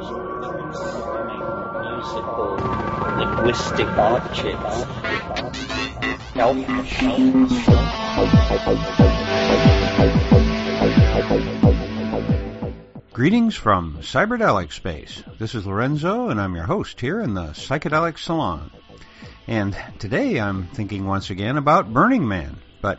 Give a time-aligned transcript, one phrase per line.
[0.00, 0.16] musical,
[3.18, 4.86] linguistic objects.
[13.12, 15.22] Greetings from Cyberdelic Space.
[15.38, 18.70] This is Lorenzo, and I'm your host here in the Psychedelic Salon.
[19.46, 22.56] And today I'm thinking once again about Burning Man.
[22.80, 22.98] But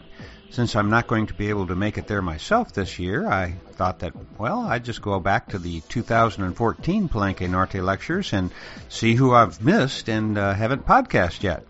[0.52, 3.52] since I'm not going to be able to make it there myself this year, I
[3.74, 8.52] thought that, well, I'd just go back to the 2014 Palenque Norte lectures and
[8.90, 11.66] see who I've missed and uh, haven't podcast yet.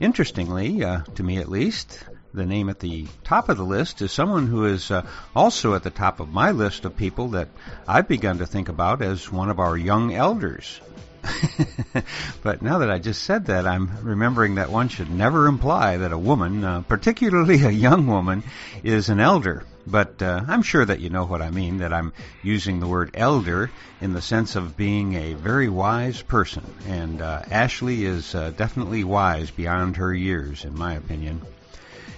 [0.00, 1.98] Interestingly, uh, to me at least,
[2.34, 5.82] the name at the top of the list is someone who is uh, also at
[5.82, 7.48] the top of my list of people that
[7.88, 10.80] I've begun to think about as one of our young elders.
[12.42, 16.12] but now that I just said that, I'm remembering that one should never imply that
[16.12, 18.42] a woman, uh, particularly a young woman,
[18.82, 19.64] is an elder.
[19.86, 23.10] But uh, I'm sure that you know what I mean, that I'm using the word
[23.14, 23.70] elder
[24.00, 26.62] in the sense of being a very wise person.
[26.86, 31.42] And uh, Ashley is uh, definitely wise beyond her years, in my opinion.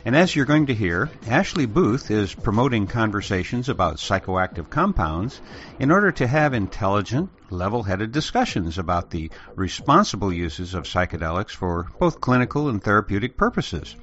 [0.05, 5.41] And as you're going to hear, Ashley Booth is promoting conversations about psychoactive compounds
[5.79, 11.87] in order to have intelligent, level headed discussions about the responsible uses of psychedelics for
[12.01, 13.95] both clinical and therapeutic purposes.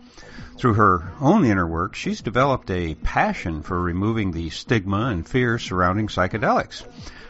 [0.58, 5.60] Through her own inner work, she's developed a passion for removing the stigma and fear
[5.60, 6.86] surrounding psychedelics.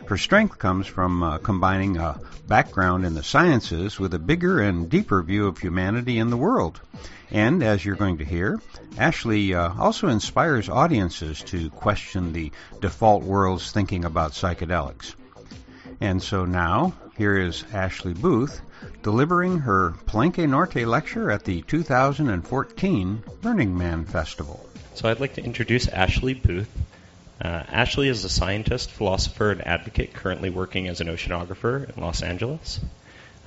[0.10, 4.90] Her strength comes from uh, combining a background in the sciences with a bigger and
[4.90, 6.82] deeper view of humanity and the world.
[7.30, 8.60] And as you're going to hear,
[8.98, 12.52] Ashley uh, also inspires audiences to question the
[12.82, 15.14] default world's thinking about psychedelics.
[16.02, 18.62] And so now, here is Ashley Booth
[19.04, 24.68] delivering her Palenque Norte lecture at the 2014 Burning Man Festival.
[24.96, 26.72] So I'd like to introduce Ashley Booth.
[27.42, 32.22] Uh, Ashley is a scientist, philosopher, and advocate currently working as an oceanographer in Los
[32.22, 32.82] Angeles.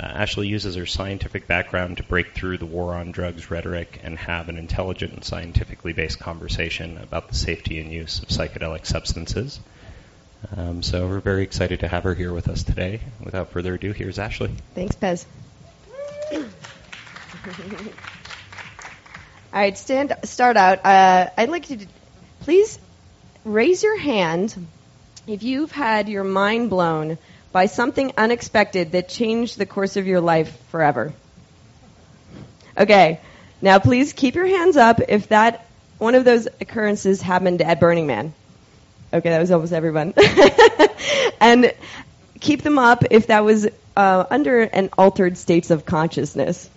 [0.00, 4.18] Uh, Ashley uses her scientific background to break through the war on drugs rhetoric and
[4.18, 9.60] have an intelligent and scientifically based conversation about the safety and use of psychedelic substances.
[10.56, 13.00] Um, so we're very excited to have her here with us today.
[13.22, 14.52] Without further ado, here's Ashley.
[14.74, 15.26] Thanks, Pez.
[19.52, 20.84] All right, stand, start out.
[20.84, 21.86] Uh, I'd like you to
[22.40, 22.78] please
[23.44, 24.54] raise your hand
[25.26, 27.18] if you've had your mind blown
[27.52, 31.12] by something unexpected that changed the course of your life forever.
[32.76, 33.20] Okay,
[33.60, 35.66] now please keep your hands up if that
[35.98, 38.32] one of those occurrences happened at Burning Man.
[39.12, 40.14] Okay, that was almost everyone.
[41.40, 41.72] and
[42.40, 46.68] keep them up if that was uh, under an altered states of consciousness.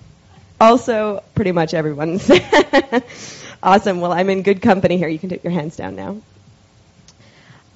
[0.59, 2.19] Also, pretty much everyone.
[3.63, 4.01] awesome.
[4.01, 5.07] Well, I'm in good company here.
[5.07, 6.17] You can take your hands down now.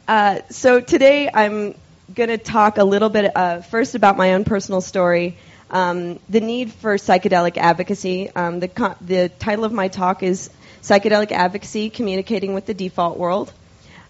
[0.09, 1.75] Uh, so today I'm
[2.15, 5.37] going to talk a little bit uh, first about my own personal story,
[5.69, 8.27] um, the need for psychedelic advocacy.
[8.31, 10.49] Um, the, co- the title of my talk is
[10.81, 13.53] Psychedelic Advocacy Communicating with the Default World.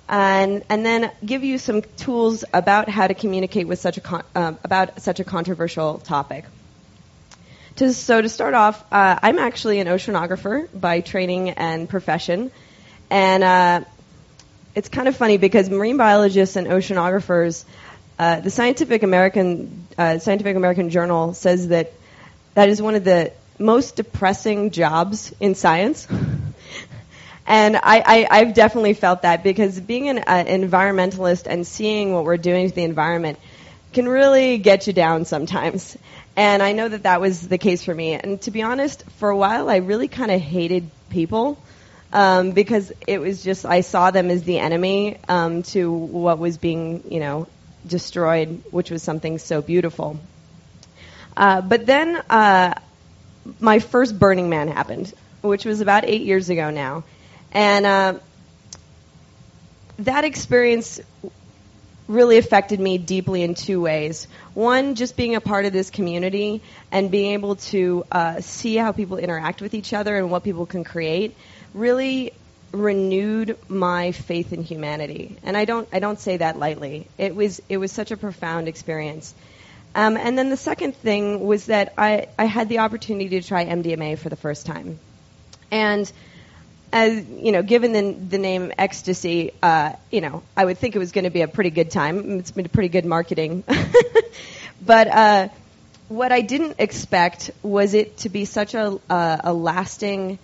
[0.07, 4.23] And, and then give you some tools about how to communicate with such a con-
[4.33, 6.45] uh, about such a controversial topic.
[7.75, 12.51] To, so to start off, uh, I'm actually an oceanographer by training and profession,
[13.09, 13.81] and uh,
[14.79, 17.65] it's kind of funny because marine biologists and oceanographers
[18.17, 21.91] uh, the Scientific American uh, Scientific American Journal says that
[22.53, 26.07] that is one of the most depressing jobs in science.
[27.45, 32.23] and I, I, have definitely felt that because being an uh, environmentalist and seeing what
[32.23, 33.37] we're doing to the environment
[33.91, 35.97] can really get you down sometimes.
[36.37, 38.13] And I know that that was the case for me.
[38.13, 41.57] And to be honest, for a while, I really kind of hated people.
[42.11, 46.57] Um, because it was just I saw them as the enemy um, to what was
[46.57, 47.47] being, you know,
[47.85, 50.19] destroyed, which was something so beautiful.
[51.37, 52.73] Uh, but then uh,
[53.59, 57.03] my first Burning Man happened, which was about eight years ago now.
[57.51, 58.13] And uh,
[59.99, 60.99] that experience
[62.07, 64.27] really affected me deeply in two ways.
[64.55, 66.61] One, just being a part of this community
[66.91, 70.65] and being able to uh, see how people interact with each other and what people
[70.65, 71.37] can create
[71.73, 72.33] really
[72.71, 77.07] renewed my faith in humanity, and I don't I don't say that lightly.
[77.17, 79.33] It was it was such a profound experience.
[79.95, 83.65] Um, and then the second thing was that I, I had the opportunity to try
[83.65, 84.99] MDMA for the first time,
[85.71, 86.11] and
[86.91, 90.99] as you know, given the, the name ecstasy, uh, you know, I would think it
[90.99, 92.39] was going to be a pretty good time.
[92.39, 93.63] It's been a pretty good marketing,
[94.85, 95.49] but uh,
[96.07, 100.39] what I didn't expect was it to be such a, uh, a lasting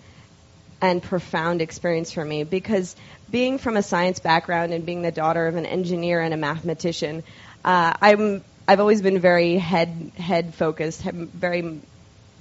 [0.80, 2.94] and profound experience for me because
[3.30, 7.22] being from a science background and being the daughter of an engineer and a mathematician,
[7.64, 11.80] uh, I'm I've always been very head head focused, very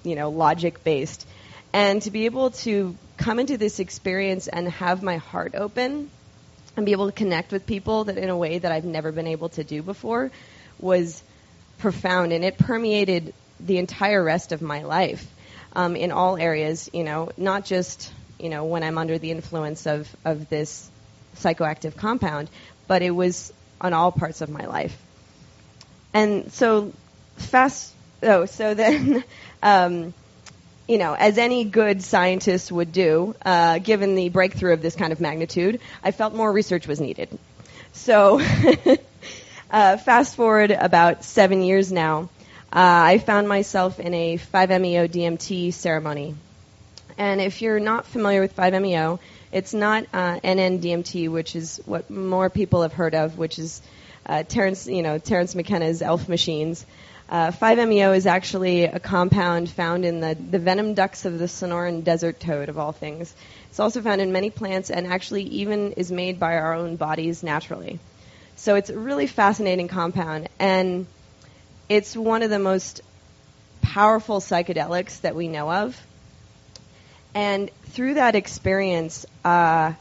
[0.03, 1.25] you know logic based,
[1.73, 6.09] and to be able to come into this experience and have my heart open
[6.75, 9.27] and be able to connect with people that in a way that I've never been
[9.27, 10.31] able to do before
[10.79, 11.23] was
[11.77, 15.25] profound, and it permeated the entire rest of my life
[15.73, 16.89] um, in all areas.
[16.93, 20.89] You know, not just you know when I'm under the influence of of this
[21.37, 22.49] psychoactive compound,
[22.87, 24.97] but it was on all parts of my life.
[26.13, 26.93] And so
[27.37, 27.93] fast.
[28.23, 29.23] Oh, so then.
[29.63, 30.13] Um,
[30.87, 35.11] you know, as any good scientist would do, uh, given the breakthrough of this kind
[35.11, 37.37] of magnitude, I felt more research was needed.
[37.93, 38.39] So,
[39.71, 42.29] uh, fast forward about seven years now,
[42.71, 46.35] uh, I found myself in a 5-MeO DMT ceremony.
[47.17, 49.19] And if you're not familiar with 5-MeO,
[49.51, 53.81] it's not uh, NN-DMT, which is what more people have heard of, which is
[54.25, 56.85] uh, Terence, you know, Terence McKenna's ELF machines.
[57.27, 62.03] Uh, 5-MeO is actually a compound found in the, the venom ducts of the Sonoran
[62.03, 63.33] desert toad, of all things.
[63.69, 67.41] It's also found in many plants and actually even is made by our own bodies
[67.41, 67.99] naturally.
[68.57, 70.49] So it's a really fascinating compound.
[70.59, 71.07] And
[71.89, 73.01] it's one of the most
[73.81, 75.99] powerful psychedelics that we know of.
[77.35, 79.91] And through that experience, uh,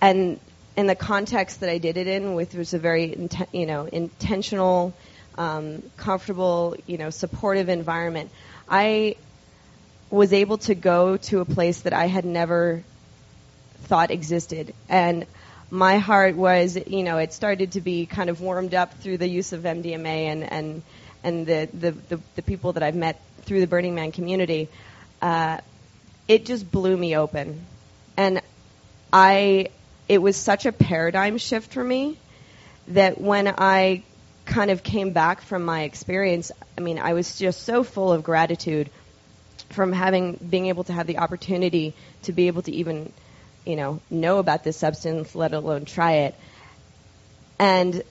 [0.00, 0.40] and
[0.74, 3.84] in the context that I did it in, which was a very inten- you know
[3.84, 4.94] intentional,
[5.36, 8.30] um, comfortable, you know, supportive environment,
[8.66, 9.16] I
[10.10, 12.82] was able to go to a place that I had never
[13.82, 15.26] thought existed, and
[15.70, 19.28] my heart was, you know, it started to be kind of warmed up through the
[19.28, 20.82] use of MDMA and and
[21.22, 24.70] and the the, the, the people that I've met through the Burning Man community.
[25.20, 25.58] Uh,
[26.28, 27.64] it just blew me open,
[28.16, 28.40] and
[29.12, 29.70] I
[30.08, 32.16] it was such a paradigm shift for me
[32.88, 34.02] that when I
[34.46, 38.22] kind of came back from my experience, I mean, I was just so full of
[38.22, 38.88] gratitude
[39.70, 43.12] from having being able to have the opportunity to be able to even
[43.68, 46.34] you know, know about this substance, let alone try it.
[47.58, 48.02] And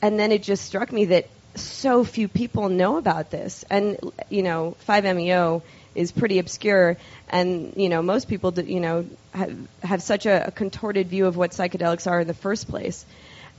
[0.00, 3.64] and then it just struck me that so few people know about this.
[3.68, 3.98] And
[4.30, 5.62] you know, 5-MeO
[5.94, 6.96] is pretty obscure,
[7.28, 11.26] and you know, most people, do, you know, have, have such a, a contorted view
[11.26, 13.04] of what psychedelics are in the first place.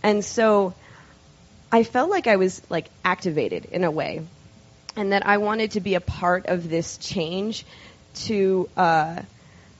[0.03, 0.73] And so,
[1.71, 4.21] I felt like I was like activated in a way,
[4.95, 7.65] and that I wanted to be a part of this change
[8.13, 8.69] to.
[8.75, 9.21] Uh,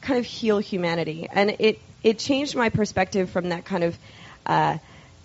[0.01, 1.27] kind of heal humanity.
[1.31, 3.97] And it, it changed my perspective from that kind of
[4.45, 4.77] uh,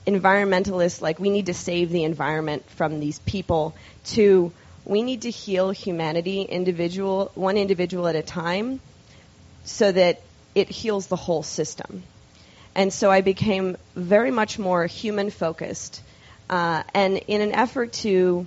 [0.06, 3.74] environmentalist, like we need to save the environment from these people,
[4.04, 4.52] to
[4.86, 8.80] we need to heal humanity individual, one individual at a time,
[9.64, 10.22] so that
[10.54, 12.04] it heals the whole system.
[12.74, 16.02] And so I became very much more human focused.
[16.48, 18.46] Uh, and in an effort to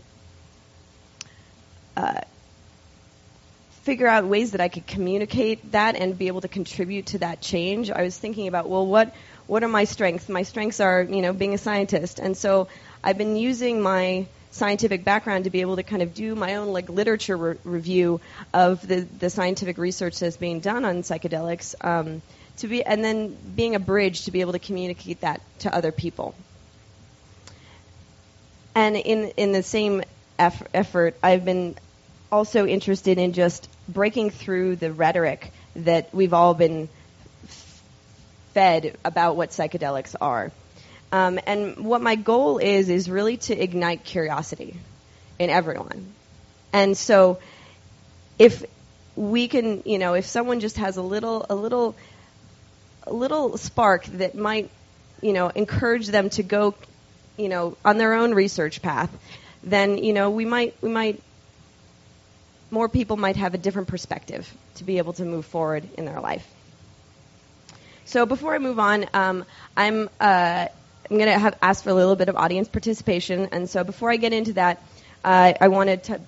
[1.97, 2.21] uh,
[3.81, 7.41] figure out ways that I could communicate that and be able to contribute to that
[7.41, 9.13] change, I was thinking about, well, what
[9.47, 10.29] what are my strengths?
[10.29, 12.67] My strengths are, you know, being a scientist, and so
[13.03, 16.69] I've been using my scientific background to be able to kind of do my own
[16.73, 18.19] like literature re- review
[18.53, 21.75] of the the scientific research that's being done on psychedelics.
[21.85, 22.21] Um,
[22.59, 25.91] to be and then being a bridge to be able to communicate that to other
[25.91, 26.35] people.
[28.75, 30.03] And in in the same
[30.37, 31.75] eff- effort, I've been
[32.31, 36.89] also interested in just breaking through the rhetoric that we've all been
[38.53, 40.51] fed about what psychedelics are.
[41.11, 44.77] Um, and what my goal is is really to ignite curiosity
[45.39, 46.13] in everyone.
[46.71, 47.39] And so,
[48.37, 48.63] if
[49.15, 51.95] we can, you know, if someone just has a little, a little,
[53.07, 54.69] a little spark that might,
[55.21, 56.75] you know, encourage them to go,
[57.37, 59.09] you know, on their own research path,
[59.63, 61.21] then you know we might we might
[62.71, 66.19] more people might have a different perspective to be able to move forward in their
[66.21, 66.47] life.
[68.05, 70.67] So before I move on, um, I'm uh,
[71.09, 74.11] I'm going to have ask for a little bit of audience participation, and so before
[74.11, 74.83] I get into that,
[75.23, 76.21] uh, I wanted to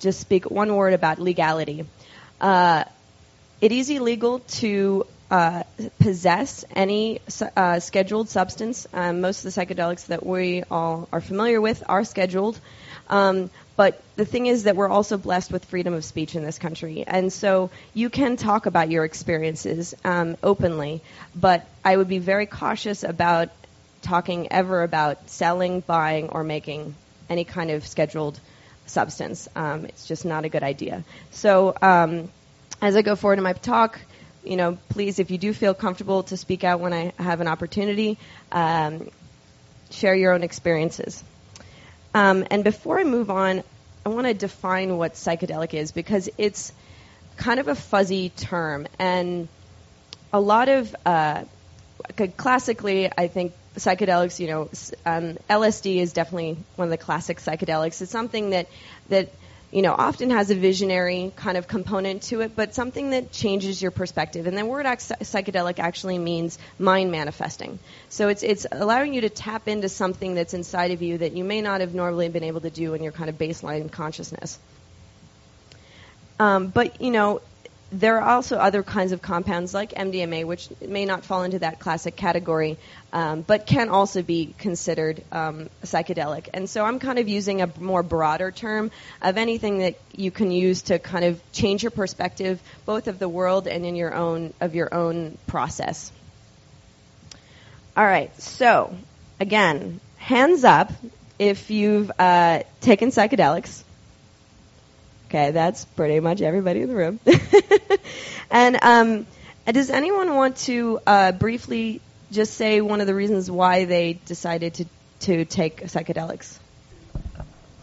[0.00, 1.86] just speak one word about legality.
[2.40, 2.84] Uh,
[3.60, 5.62] it is illegal to uh,
[6.00, 7.20] possess any
[7.56, 8.86] uh, scheduled substance.
[8.92, 12.58] Um, most of the psychedelics that we all are familiar with are scheduled.
[13.08, 16.58] Um, but the thing is that we're also blessed with freedom of speech in this
[16.58, 17.04] country.
[17.06, 21.02] And so you can talk about your experiences um, openly,
[21.34, 23.50] but I would be very cautious about
[24.06, 26.94] talking ever about selling, buying, or making
[27.28, 28.38] any kind of scheduled
[28.86, 29.48] substance.
[29.56, 31.04] Um, it's just not a good idea.
[31.32, 32.30] So um,
[32.80, 34.00] as I go forward in my talk,
[34.44, 37.48] you know, please, if you do feel comfortable to speak out when I have an
[37.48, 38.16] opportunity,
[38.52, 39.10] um,
[39.90, 41.22] share your own experiences.
[42.14, 43.64] Um, and before I move on,
[44.04, 46.72] I want to define what psychedelic is because it's
[47.36, 49.48] kind of a fuzzy term, and
[50.32, 51.42] a lot of uh,
[52.36, 54.40] classically, I think psychedelics.
[54.40, 54.62] You know,
[55.04, 58.02] um, LSD is definitely one of the classic psychedelics.
[58.02, 58.68] It's something that
[59.08, 59.30] that
[59.72, 63.82] you know, often has a visionary kind of component to it, but something that changes
[63.82, 64.46] your perspective.
[64.46, 67.78] And the word psychedelic actually means mind manifesting.
[68.08, 71.44] So it's it's allowing you to tap into something that's inside of you that you
[71.44, 74.58] may not have normally been able to do in your kind of baseline consciousness.
[76.38, 77.40] Um, but you know,
[77.92, 81.78] there are also other kinds of compounds like MDMA, which may not fall into that
[81.78, 82.78] classic category,
[83.12, 86.48] um, but can also be considered um, psychedelic.
[86.52, 88.90] And so I'm kind of using a more broader term
[89.22, 93.28] of anything that you can use to kind of change your perspective, both of the
[93.28, 96.10] world and in your own of your own process.
[97.96, 98.94] All right, so
[99.38, 100.92] again, hands up
[101.38, 103.84] if you've uh, taken psychedelics.
[105.28, 107.20] Okay, that's pretty much everybody in the room.
[108.50, 109.26] and um,
[109.66, 114.74] does anyone want to uh, briefly just say one of the reasons why they decided
[114.74, 114.86] to,
[115.20, 116.58] to take psychedelics?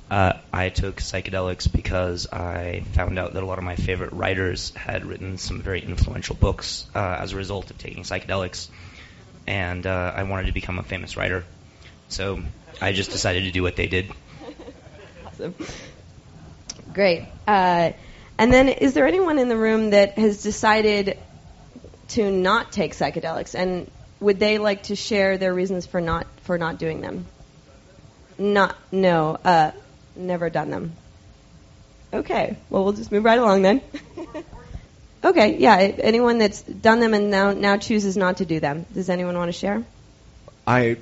[0.10, 4.70] Uh, I took psychedelics because I found out that a lot of my favorite writers
[4.76, 8.70] had written some very influential books uh, as a result of taking psychedelics,
[9.48, 11.44] and uh, I wanted to become a famous writer.
[12.10, 12.42] So
[12.80, 14.12] I just decided to do what they did.
[15.26, 15.56] awesome.
[16.94, 17.26] Great.
[17.48, 17.92] Uh,
[18.38, 21.18] and then, is there anyone in the room that has decided
[22.10, 26.58] to not take psychedelics, and would they like to share their reasons for not for
[26.58, 27.26] not doing them?
[28.38, 29.72] Not, no, uh,
[30.16, 30.94] never done them.
[32.14, 32.58] Okay.
[32.70, 33.82] Well, we'll just move right along then.
[35.24, 35.58] okay.
[35.58, 35.78] Yeah.
[35.78, 38.86] Anyone that's done them and now now chooses not to do them.
[38.94, 39.84] Does anyone want to share?
[40.66, 40.98] I,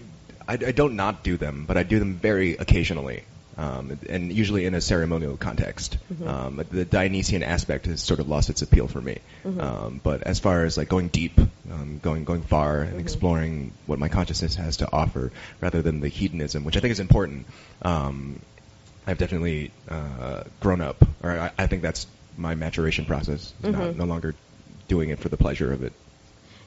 [0.48, 3.24] I, I don't not do them, but I do them very occasionally
[3.62, 5.98] um, and usually in a ceremonial context.
[6.12, 6.28] Mm-hmm.
[6.28, 9.20] Um, the Dionysian aspect has sort of lost its appeal for me.
[9.46, 9.62] Mm-hmm.
[9.62, 11.40] Um, but as far as like going deep,
[11.72, 13.00] um, going going far, and mm-hmm.
[13.00, 17.00] exploring what my consciousness has to offer, rather than the hedonism, which I think is
[17.00, 17.46] important,
[17.84, 18.42] um,
[19.06, 23.54] I've definitely uh, grown up, or I, I, think that's my maturation process.
[23.62, 24.00] Not, mm-hmm.
[24.00, 24.34] no longer
[24.88, 25.94] doing it for the pleasure of it.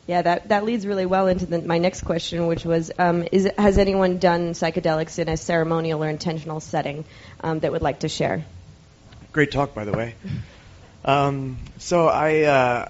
[0.06, 3.50] Yeah, that, that leads really well into the, my next question, which was um, is,
[3.56, 7.04] Has anyone done psychedelics in a ceremonial or intentional setting
[7.40, 8.44] um, that would like to share?
[9.32, 10.14] Great talk, by the way.
[11.06, 12.88] Um, so I, uh,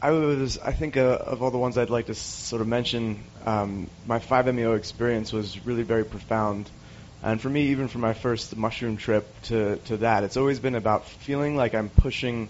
[0.00, 3.22] I was, I think, uh, of all the ones I'd like to sort of mention,
[3.44, 6.70] um, my 5-MeO experience was really very profound.
[7.22, 10.74] And for me, even from my first mushroom trip to, to that, it's always been
[10.74, 12.48] about feeling like I'm pushing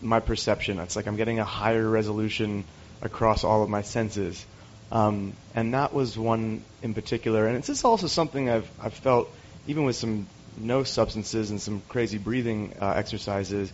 [0.00, 0.78] my perception.
[0.78, 2.64] It's like I'm getting a higher resolution
[3.02, 4.44] across all of my senses.
[4.90, 7.46] Um, and that was one in particular.
[7.46, 9.28] And it's just also something I've, I've felt,
[9.66, 10.26] even with some
[10.56, 13.72] no substances and some crazy breathing uh, exercises,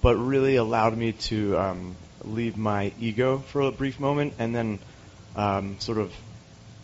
[0.00, 4.78] but really allowed me to um, leave my ego for a brief moment and then
[5.36, 6.12] um, sort of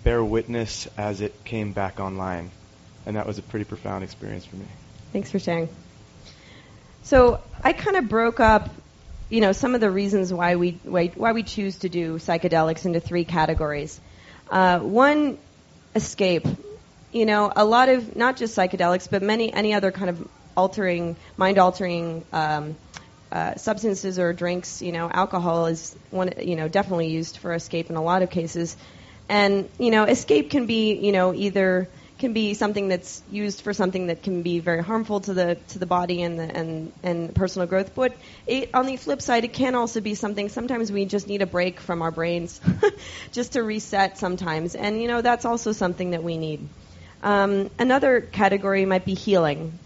[0.04, 2.50] bear witness as it came back online.
[3.06, 4.66] And that was a pretty profound experience for me.
[5.12, 5.68] Thanks for sharing.
[7.02, 8.68] So I kind of broke up
[9.30, 12.86] you know, some of the reasons why we why, why we choose to do psychedelics
[12.86, 14.00] into three categories.
[14.50, 15.38] Uh, one,
[15.94, 16.46] escape.
[17.12, 21.16] You know, a lot of not just psychedelics, but many any other kind of altering,
[21.36, 22.76] mind altering um,
[23.30, 24.80] uh, substances or drinks.
[24.82, 26.32] You know, alcohol is one.
[26.40, 28.76] You know, definitely used for escape in a lot of cases.
[29.28, 33.72] And you know, escape can be you know either can be something that's used for
[33.72, 37.34] something that can be very harmful to the to the body and the, and and
[37.34, 37.94] personal growth.
[37.94, 38.14] But
[38.46, 40.48] it, on the flip side, it can also be something.
[40.48, 42.60] Sometimes we just need a break from our brains,
[43.32, 44.18] just to reset.
[44.18, 46.68] Sometimes, and you know that's also something that we need.
[47.22, 49.78] Um, another category might be healing.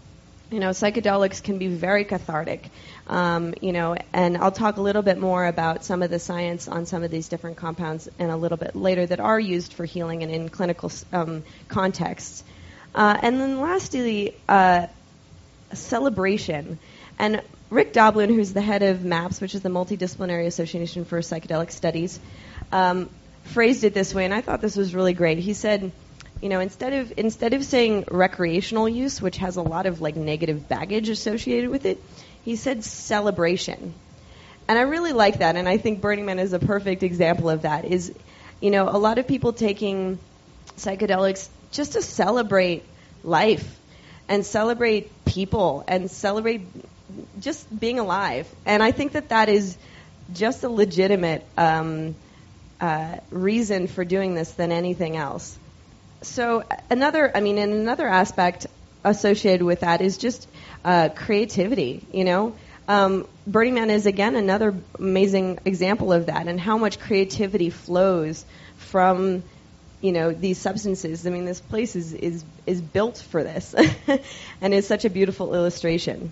[0.53, 2.69] You know, psychedelics can be very cathartic.
[3.07, 6.67] Um, you know, and I'll talk a little bit more about some of the science
[6.67, 9.83] on some of these different compounds in a little bit later that are used for
[9.83, 12.43] healing and in clinical um, contexts.
[12.93, 14.85] Uh, and then lastly, uh,
[15.73, 16.77] celebration.
[17.17, 17.41] And
[17.71, 22.19] Rick Doblin, who's the head of MAPS, which is the Multidisciplinary Association for Psychedelic Studies,
[22.71, 23.09] um,
[23.45, 25.39] phrased it this way, and I thought this was really great.
[25.39, 25.91] He said,
[26.43, 30.17] you know, instead of instead of saying recreational use, which has a lot of like
[30.17, 32.03] negative baggage associated with it,
[32.43, 33.93] he said celebration.
[34.67, 37.61] And I really like that, and I think Burning Man is a perfect example of
[37.61, 37.85] that.
[37.85, 38.11] Is,
[38.59, 40.19] you know, a lot of people taking
[40.75, 42.83] psychedelics just to celebrate
[43.23, 43.79] life
[44.27, 46.67] and celebrate people and celebrate
[47.39, 48.53] just being alive.
[48.65, 49.77] And I think that that is
[50.33, 52.15] just a legitimate um,
[52.81, 55.57] uh, reason for doing this than anything else.
[56.23, 58.67] So another, I mean, and another aspect
[59.03, 60.47] associated with that is just
[60.83, 62.05] uh, creativity.
[62.11, 62.55] You know,
[62.87, 68.45] um, Burning Man is again another amazing example of that, and how much creativity flows
[68.77, 69.43] from
[70.01, 71.25] you know these substances.
[71.27, 73.75] I mean, this place is is is built for this,
[74.61, 76.31] and is such a beautiful illustration.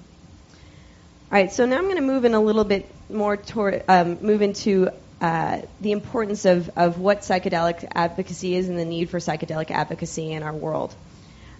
[1.31, 4.17] All right, so now I'm going to move in a little bit more toward um,
[4.21, 4.89] move into
[5.21, 10.31] uh, the importance of, of what psychedelic advocacy is and the need for psychedelic advocacy
[10.31, 10.95] in our world.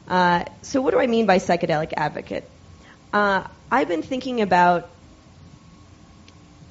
[0.08, 2.50] Uh, so, what do I mean by psychedelic advocate?
[3.14, 4.90] Uh, I've been thinking about,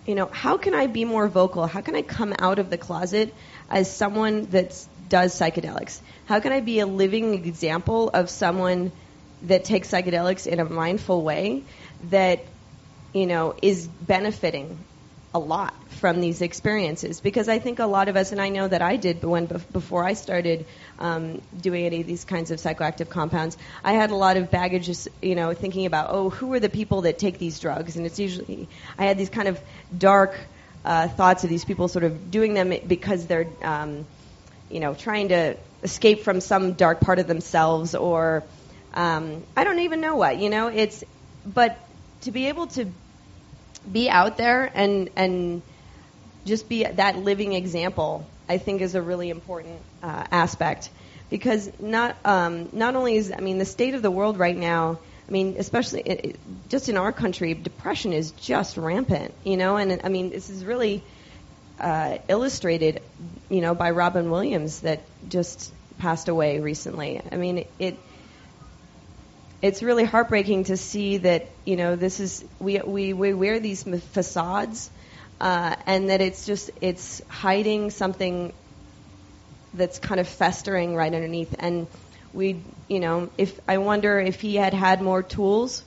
[0.04, 1.66] you know, how can I be more vocal?
[1.66, 3.32] How can I come out of the closet
[3.70, 4.74] as someone that
[5.08, 6.00] does psychedelics?
[6.26, 8.90] How can I be a living example of someone
[9.42, 11.62] that takes psychedelics in a mindful way
[12.10, 12.44] that
[13.12, 14.78] you know, is benefiting
[15.32, 17.20] a lot from these experiences.
[17.20, 19.46] Because I think a lot of us, and I know that I did but when
[19.46, 20.66] before I started
[20.98, 24.86] um, doing any of these kinds of psychoactive compounds, I had a lot of baggage,
[24.86, 28.06] just, you know, thinking about oh, who are the people that take these drugs, and
[28.06, 28.68] it's usually
[28.98, 29.60] I had these kind of
[29.96, 30.34] dark
[30.84, 34.06] uh, thoughts of these people sort of doing them because they're, um,
[34.70, 38.42] you know, trying to escape from some dark part of themselves or
[38.94, 41.04] um, I don't even know what, you know, it's
[41.46, 41.78] but
[42.22, 42.86] to be able to
[43.90, 45.62] be out there and and
[46.44, 50.90] just be that living example, I think is a really important uh, aspect
[51.28, 54.98] because not um, not only is I mean the state of the world right now.
[55.28, 59.76] I mean, especially it, it, just in our country, depression is just rampant, you know.
[59.76, 61.04] And I mean, this is really
[61.78, 63.00] uh, illustrated,
[63.48, 67.22] you know, by Robin Williams that just passed away recently.
[67.30, 67.96] I mean, it
[69.62, 73.82] it's really heartbreaking to see that you know this is we we, we wear these
[73.82, 74.90] facades
[75.40, 78.52] uh, and that it's just it's hiding something
[79.74, 81.54] that's kind of festering right underneath.
[81.58, 81.86] And
[82.32, 85.84] we you know if I wonder if he had had more tools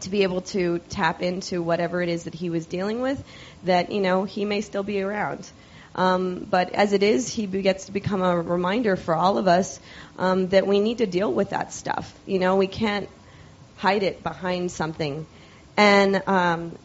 [0.00, 3.22] to be able to tap into whatever it is that he was dealing with
[3.64, 5.50] that you know he may still be around
[5.94, 9.80] um, but as it is, he gets to become a reminder for all of us
[10.18, 12.12] um, that we need to deal with that stuff.
[12.26, 13.08] You know, we can't
[13.76, 15.26] hide it behind something.
[15.76, 16.78] And um,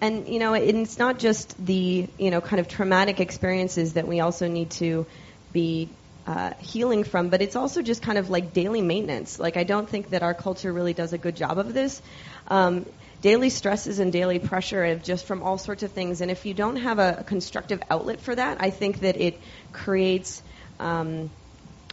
[0.00, 4.20] and you know, it's not just the you know kind of traumatic experiences that we
[4.20, 5.06] also need to
[5.52, 5.90] be
[6.26, 9.38] uh, healing from, but it's also just kind of like daily maintenance.
[9.38, 12.02] Like I don't think that our culture really does a good job of this.
[12.48, 12.86] Um,
[13.20, 16.20] daily stresses and daily pressure of just from all sorts of things.
[16.20, 19.40] And if you don't have a, constructive outlet for that, I think that it
[19.72, 20.42] creates
[20.78, 21.30] um,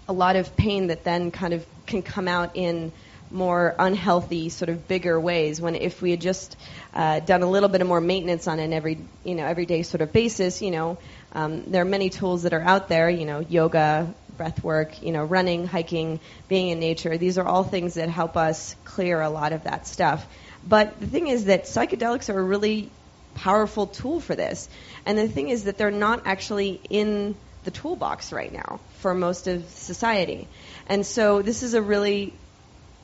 [0.08, 2.92] a lot of pain that then kind of can come out in
[3.32, 5.60] more unhealthy, sort of bigger ways.
[5.60, 6.56] When if we had just
[6.94, 10.02] uh, done a little bit of more maintenance on an every, you know, everyday sort
[10.02, 10.98] of basis, you know,
[11.34, 13.10] um, there are many tools that are out there.
[13.10, 17.18] You know, yoga, breath work, you know, running, hiking, being in nature.
[17.18, 20.26] These are all things that help us clear a lot of that stuff.
[20.68, 22.90] But the thing is that psychedelics are a really
[23.36, 24.68] powerful tool for this.
[25.06, 29.48] And the thing is that they're not actually in the toolbox right now for most
[29.48, 30.48] of society.
[30.88, 32.34] And so this is a really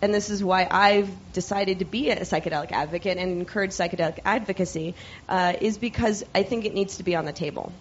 [0.02, 4.96] and this is why I've decided to be a psychedelic advocate and encourage psychedelic advocacy,
[5.30, 7.72] uh, is because I think it needs to be on the table.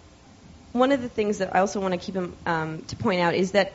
[0.71, 2.15] One of the things that I also want to keep
[2.45, 3.73] um, to point out is that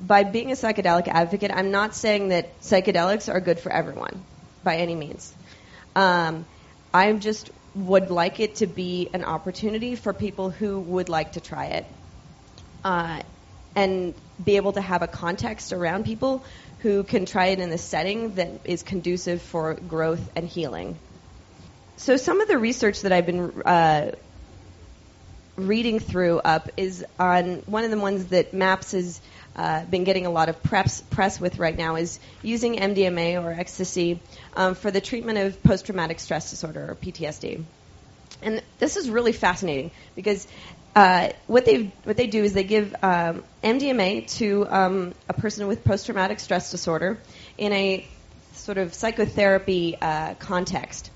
[0.00, 4.24] by being a psychedelic advocate, I'm not saying that psychedelics are good for everyone
[4.64, 5.34] by any means.
[5.94, 6.46] Um,
[6.92, 11.40] I just would like it to be an opportunity for people who would like to
[11.40, 11.86] try it.
[12.84, 13.20] Uh,
[13.74, 16.44] and be able to have a context around people
[16.78, 20.98] who can try it in a setting that is conducive for growth and healing.
[21.96, 24.12] So, some of the research that I've been uh,
[25.56, 29.20] reading through up is on one of the ones that MAPS has
[29.58, 33.50] uh, been getting a lot of press, press with right now is using MDMA or
[33.50, 34.20] ecstasy
[34.54, 37.64] um, for the treatment of post traumatic stress disorder or PTSD.
[38.40, 40.46] And this is really fascinating because
[40.94, 45.66] uh, what they what they do is they give um, MDMA to um, a person
[45.66, 47.18] with post traumatic stress disorder
[47.56, 48.06] in a
[48.52, 51.10] sort of psychotherapy uh, context,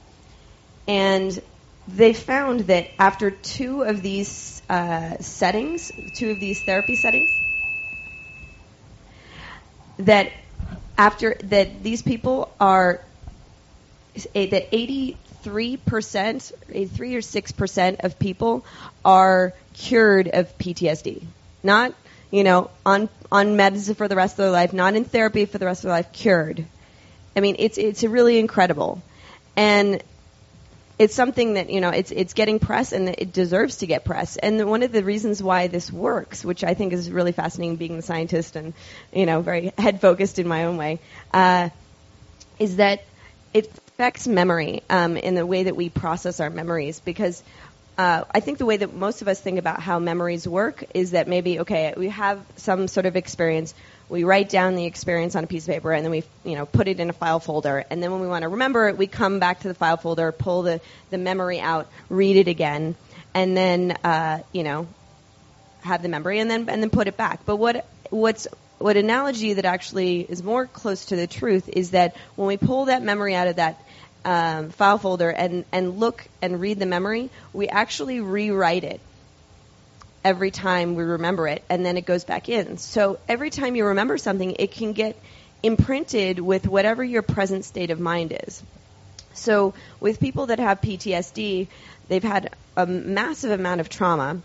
[0.88, 1.40] and
[1.86, 7.30] they found that after two of these uh, settings, two of these therapy settings,
[9.98, 10.32] that
[10.98, 13.00] after that these people are
[14.14, 18.64] that 83 percent, 83 or 6 percent of people
[19.04, 21.22] are cured of PTSD.
[21.62, 21.94] Not,
[22.30, 25.58] you know, on on medicine for the rest of their life, not in therapy for
[25.58, 26.64] the rest of their life, cured.
[27.36, 29.02] I mean, it's it's really incredible.
[29.56, 30.02] And
[30.98, 34.36] it's something that you know it's it's getting press and it deserves to get press.
[34.36, 37.98] And one of the reasons why this works, which I think is really fascinating, being
[37.98, 38.74] a scientist and
[39.12, 41.00] you know very head focused in my own way,
[41.32, 41.70] uh,
[42.58, 43.04] is that
[43.54, 47.42] it affects memory um, in the way that we process our memories because.
[47.98, 51.10] Uh, I think the way that most of us think about how memories work is
[51.10, 53.74] that maybe okay, we have some sort of experience,
[54.12, 56.66] we write down the experience on a piece of paper and then we you know
[56.66, 57.82] put it in a file folder.
[57.88, 60.30] And then when we want to remember it we come back to the file folder
[60.32, 62.94] pull the, the memory out read it again
[63.32, 64.86] and then uh, you know
[65.80, 67.40] have the memory and then and then put it back.
[67.46, 68.46] But what what's
[68.78, 72.86] what analogy that actually is more close to the truth is that when we pull
[72.86, 73.82] that memory out of that
[74.26, 79.00] um, file folder and, and look and read the memory, we actually rewrite it
[80.24, 82.78] every time we remember it, and then it goes back in.
[82.78, 85.20] So every time you remember something, it can get
[85.62, 88.62] imprinted with whatever your present state of mind is.
[89.34, 91.68] So with people that have PTSD,
[92.08, 94.40] they've had a massive amount of trauma.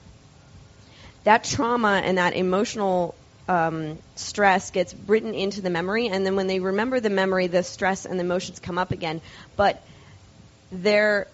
[1.23, 3.15] That trauma and that emotional
[3.49, 7.63] um, stress gets written into the memory, and then when they remember the memory, the
[7.63, 9.21] stress and the emotions come up again.
[9.55, 9.81] But
[10.71, 11.27] they're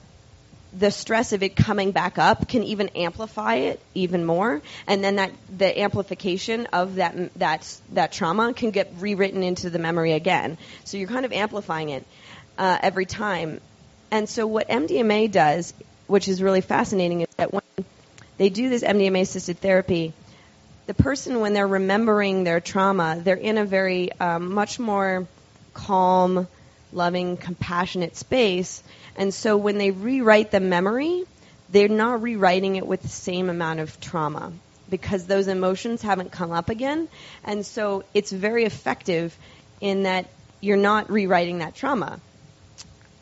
[0.77, 5.17] the stress of it coming back up can even amplify it even more, and then
[5.17, 10.57] that the amplification of that that that trauma can get rewritten into the memory again.
[10.83, 12.05] So you're kind of amplifying it
[12.57, 13.61] uh, every time.
[14.09, 15.73] And so what MDMA does,
[16.07, 17.63] which is really fascinating, is that when
[18.37, 20.13] they do this MDMA assisted therapy,
[20.87, 25.27] the person when they're remembering their trauma, they're in a very um, much more
[25.73, 26.47] calm,
[26.91, 28.83] loving, compassionate space
[29.15, 31.23] and so when they rewrite the memory,
[31.69, 34.53] they're not rewriting it with the same amount of trauma
[34.89, 37.07] because those emotions haven't come up again.
[37.43, 39.35] And so it's very effective
[39.81, 40.27] in that
[40.61, 42.19] you're not rewriting that trauma.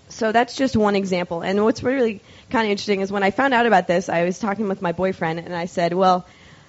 [0.09, 1.41] So that's just one example.
[1.41, 4.37] And what's really kind of interesting is when I found out about this, I was
[4.37, 6.25] talking with my boyfriend and I said, well,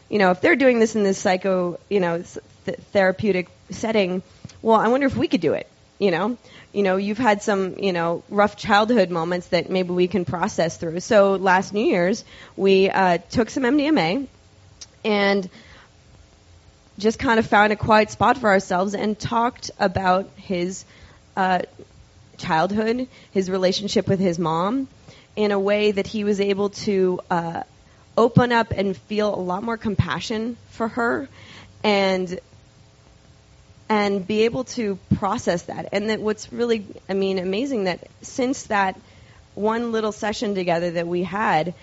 [0.09, 2.23] you know, if they're doing this in this psycho, you know,
[2.65, 4.23] th- therapeutic setting,
[4.61, 5.69] well, I wonder if we could do it,
[6.03, 6.37] you know?
[6.73, 10.77] you know, you've had some, you know, rough childhood moments that maybe we can process
[10.77, 11.01] through.
[11.01, 12.25] So last New Year's,
[12.57, 14.27] we uh, took some MDMA
[15.05, 15.51] and
[16.99, 20.85] just kind of found a quiet spot for ourselves and talked about his
[21.37, 21.61] uh,
[22.39, 24.89] childhood, his relationship with his mom,
[25.37, 27.63] in a way that he was able to uh,
[28.17, 31.29] open up and feel a lot more compassion for her
[31.83, 32.39] and
[33.93, 35.91] and be able to process that.
[35.93, 38.99] And that what's really, I mean, amazing that since that
[39.55, 41.75] one little session together that we had,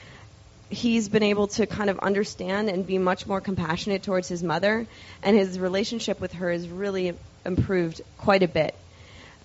[0.72, 4.88] he's been able to kind of understand and be much more compassionate towards his mother,
[5.22, 7.14] and his relationship with her has really
[7.46, 8.74] improved quite a bit.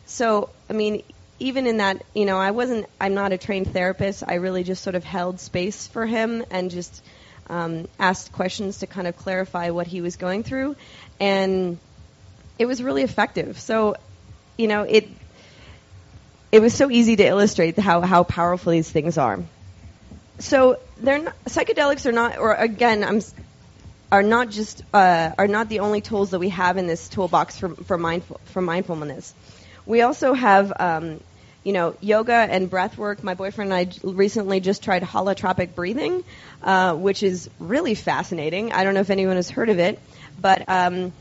[0.06, 1.02] So, I mean,
[1.38, 4.22] even in that, you know, I wasn't, I'm not a trained therapist.
[4.26, 7.02] I really just sort of held space for him and just
[7.50, 10.76] um, asked questions to kind of clarify what he was going through.
[11.20, 11.78] And
[12.58, 13.58] it was really effective.
[13.58, 13.96] So,
[14.56, 15.08] you know, it
[16.52, 19.40] it was so easy to illustrate how how powerful these things are.
[20.38, 23.20] So they're not, psychedelics are not, or again, I'm
[24.10, 27.58] are not just uh, are not the only tools that we have in this toolbox
[27.58, 29.34] for for mindful for mindfulness.
[29.86, 30.72] We also have.
[30.78, 31.20] Um,
[31.64, 33.24] you know, yoga and breath work.
[33.24, 36.22] My boyfriend and I recently just tried holotropic breathing,
[36.62, 38.70] uh, which is really fascinating.
[38.72, 39.98] I don't know if anyone has heard of it,
[40.38, 41.14] but um,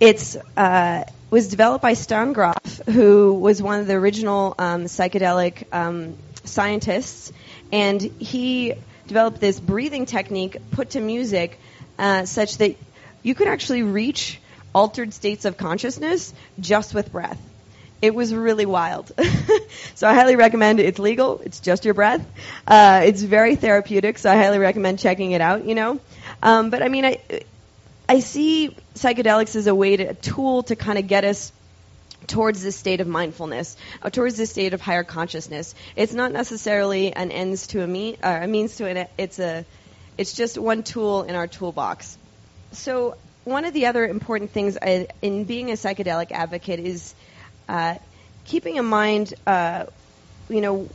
[0.00, 5.72] it's uh, was developed by Stan Grof, who was one of the original um, psychedelic
[5.72, 7.32] um, scientists,
[7.70, 8.74] and he
[9.06, 11.60] developed this breathing technique put to music
[11.98, 12.76] uh, such that
[13.22, 14.40] you could actually reach
[14.74, 17.40] altered states of consciousness just with breath.
[18.00, 19.12] It was really wild.
[19.94, 20.86] so I highly recommend it.
[20.86, 21.40] It's legal.
[21.44, 22.24] It's just your breath.
[22.66, 26.00] Uh, it's very therapeutic, so I highly recommend checking it out, you know.
[26.42, 27.20] Um, but I mean, I,
[28.08, 31.52] I see psychedelics is a way to, a tool to kind of get us
[32.26, 35.74] towards this state of mindfulness, uh, towards this state of higher consciousness.
[35.96, 39.06] It's not necessarily an ends to a mean, uh, a means to an.
[39.18, 39.64] It's a,
[40.18, 42.16] it's just one tool in our toolbox.
[42.72, 47.14] So one of the other important things I, in being a psychedelic advocate is
[47.68, 47.96] uh,
[48.44, 49.86] keeping in mind, uh,
[50.48, 50.88] you know,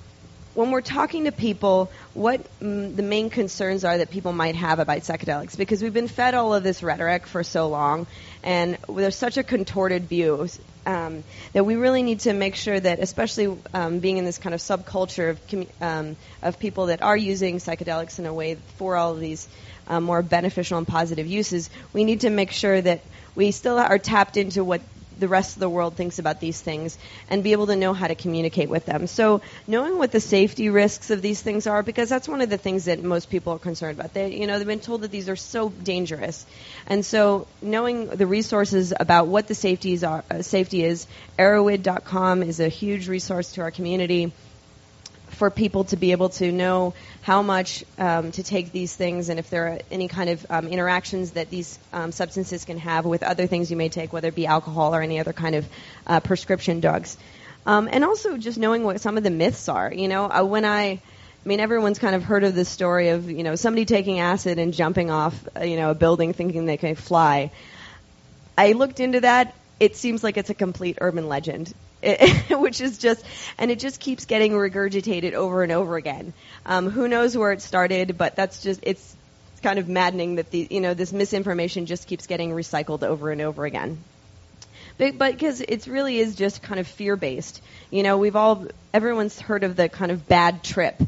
[0.55, 4.79] when we're talking to people, what mm, the main concerns are that people might have
[4.79, 8.07] about psychedelics, because we've been fed all of this rhetoric for so long,
[8.41, 10.47] and there's such a contorted view
[10.85, 14.53] um, that we really need to make sure that, especially um, being in this kind
[14.53, 19.11] of subculture of um, of people that are using psychedelics in a way for all
[19.11, 19.47] of these
[19.87, 23.01] um, more beneficial and positive uses, we need to make sure that
[23.35, 24.81] we still are tapped into what
[25.19, 26.97] the rest of the world thinks about these things
[27.29, 29.07] and be able to know how to communicate with them.
[29.07, 32.57] So knowing what the safety risks of these things are, because that's one of the
[32.57, 34.13] things that most people are concerned about.
[34.13, 36.45] They, you know, they've been told that these are so dangerous,
[36.87, 42.59] and so knowing the resources about what the safeties are, uh, safety is, Erowid.com is
[42.59, 44.31] a huge resource to our community
[45.35, 49.39] for people to be able to know how much um, to take these things and
[49.39, 53.23] if there are any kind of um, interactions that these um, substances can have with
[53.23, 55.67] other things you may take, whether it be alcohol or any other kind of
[56.07, 57.17] uh, prescription drugs.
[57.65, 59.91] Um, and also just knowing what some of the myths are.
[59.91, 60.99] You know, uh, when I, I
[61.45, 64.73] mean, everyone's kind of heard of this story of you know somebody taking acid and
[64.73, 67.51] jumping off uh, you know a building thinking they can fly.
[68.57, 69.55] I looked into that.
[69.79, 71.73] It seems like it's a complete urban legend.
[72.49, 73.25] which is just,
[73.57, 76.33] and it just keeps getting regurgitated over and over again.
[76.65, 79.15] Um, who knows where it started, but that's just, it's,
[79.53, 83.31] it's kind of maddening that the, you know, this misinformation just keeps getting recycled over
[83.31, 84.03] and over again.
[84.97, 87.61] But because it really is just kind of fear based.
[87.89, 91.01] You know, we've all, everyone's heard of the kind of bad trip.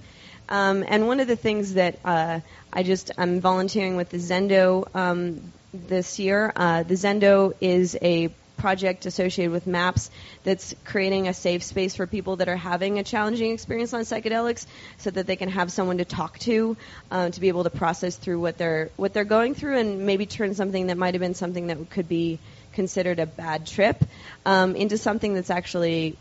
[0.50, 2.40] Um, and one of the things that uh,
[2.72, 5.42] I just I'm volunteering with the Zendo um,
[5.74, 6.52] this year.
[6.56, 10.10] Uh, the Zendo is a project associated with MAPS
[10.44, 14.66] that's creating a safe space for people that are having a challenging experience on psychedelics,
[14.98, 16.76] so that they can have someone to talk to,
[17.12, 20.26] uh, to be able to process through what they're what they're going through, and maybe
[20.26, 22.40] turn something that might have been something that could be
[22.74, 24.04] considered a bad trip
[24.46, 26.16] um, into something that's actually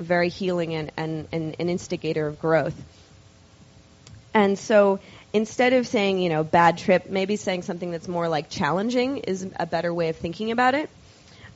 [0.00, 2.74] very healing and, and, and an instigator of growth.
[4.34, 4.98] And so
[5.32, 9.46] instead of saying, you know, bad trip, maybe saying something that's more like challenging is
[9.60, 10.90] a better way of thinking about it.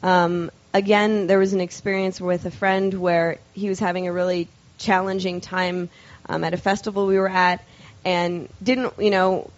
[0.02, 4.48] Um, again, there was an experience with a friend where he was having a really
[4.78, 5.88] challenging time
[6.28, 7.64] um, at a festival we were at,
[8.04, 9.50] and didn't, you know,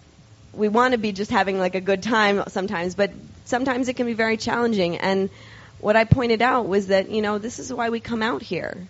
[0.53, 3.11] we want to be just having like a good time sometimes, but
[3.45, 4.97] sometimes it can be very challenging.
[4.97, 5.29] And
[5.79, 8.87] what I pointed out was that, you know, this is why we come out here.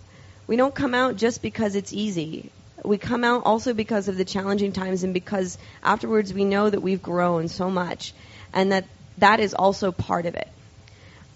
[0.47, 2.51] We don't come out just because it's easy.
[2.83, 6.81] We come out also because of the challenging times and because afterwards we know that
[6.81, 8.13] we've grown so much
[8.53, 8.85] and that
[9.17, 10.47] that is also part of it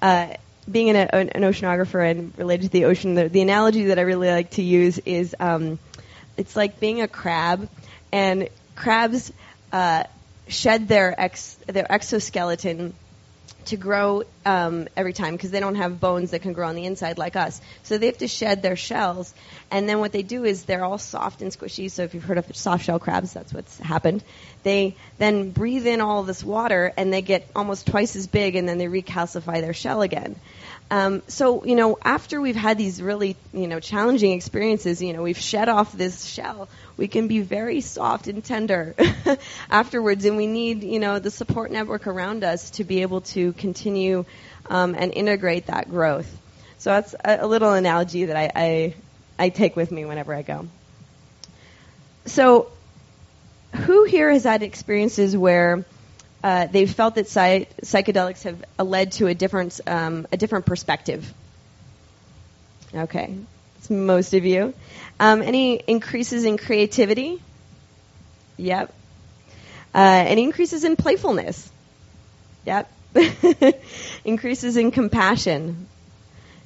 [0.04, 0.36] uh,
[0.70, 4.30] being an, an, oceanographer and related to the ocean, the, the, analogy that I really
[4.30, 5.80] like to use is um,
[6.36, 7.70] it's like being a crab,
[8.12, 9.32] and crabs
[9.72, 10.04] uh,
[10.50, 12.94] shed their ex, their exoskeleton
[13.66, 16.86] to grow um, every time because they don't have bones that can grow on the
[16.86, 17.62] inside like us.
[17.84, 19.34] So they have to shed their shells,
[19.72, 21.90] and then what they do is they're all soft and squishy.
[21.90, 24.22] So if you've heard of soft shell crabs, that's what's happened.
[24.64, 28.68] They then breathe in all this water and they get almost twice as big and
[28.68, 30.36] then they recalcify their shell again.
[30.92, 35.24] Um, so, you know, after we've had these really, you know, challenging experiences, you know,
[35.24, 38.94] we've shed off this shell, we can be very soft and tender
[39.72, 43.54] afterwards, and we need, you know, the support network around us to be able to
[43.54, 44.26] continue
[44.70, 46.30] um, and integrate that growth.
[46.78, 48.96] So that's a, a little analogy that I, I,
[49.40, 50.68] I take with me whenever I go.
[52.26, 52.72] So
[53.74, 55.86] who here has had experiences where
[56.44, 60.66] uh, they've felt that psy- psychedelics have uh, led to a different um, a different
[60.66, 61.32] perspective?
[62.94, 63.36] Okay,
[63.78, 64.74] it's most of you.
[65.20, 67.42] Um, any increases in creativity?
[68.58, 68.94] Yep.
[69.96, 71.72] Uh, any increases in playfulness?
[72.66, 72.92] Yep.
[74.26, 75.88] increases in compassion.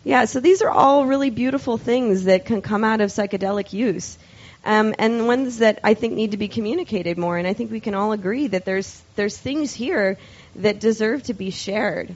[0.03, 4.17] Yeah, so these are all really beautiful things that can come out of psychedelic use
[4.65, 7.37] um, and ones that I think need to be communicated more.
[7.37, 10.17] And I think we can all agree that there's there's things here
[10.57, 12.13] that deserve to be shared.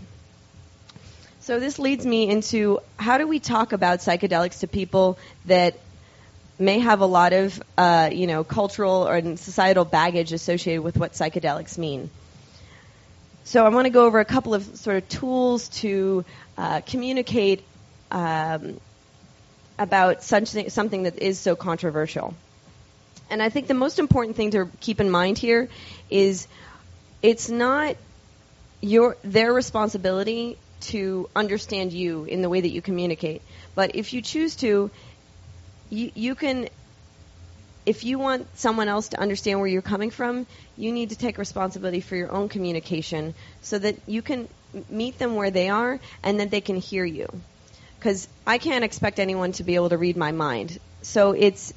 [1.42, 5.76] So this leads me into how do we talk about psychedelics to people that
[6.60, 11.14] may have a lot of uh, you know cultural or societal baggage associated with what
[11.14, 12.10] psychedelics mean.
[13.44, 16.24] So I want to go over a couple of sort of tools to
[16.58, 17.64] uh, communicate
[18.12, 18.80] um,
[19.82, 22.36] about something, something that is so controversial.
[23.32, 25.70] And I think the most important thing to keep in mind here
[26.10, 26.48] is
[27.24, 27.96] it's not
[28.82, 33.42] your their responsibility to understand you in the way that you communicate.
[33.74, 34.92] But if you choose to,
[35.90, 36.70] you, you can
[37.86, 40.46] if you want someone else to understand where you're coming from,
[40.78, 44.48] you need to take responsibility for your own communication so that you can
[44.90, 47.28] meet them where they are and that they can hear you
[48.02, 50.80] because I can't expect anyone to be able to read my mind.
[51.04, 51.72] So it's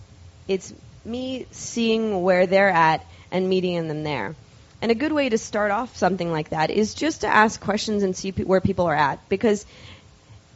[0.48, 0.72] it's
[1.04, 4.34] me seeing where they're at and meeting them there.
[4.80, 8.02] And a good way to start off something like that is just to ask questions
[8.02, 9.28] and see where people are at.
[9.28, 9.66] Because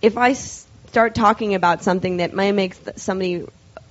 [0.01, 3.45] if I start talking about something that might make somebody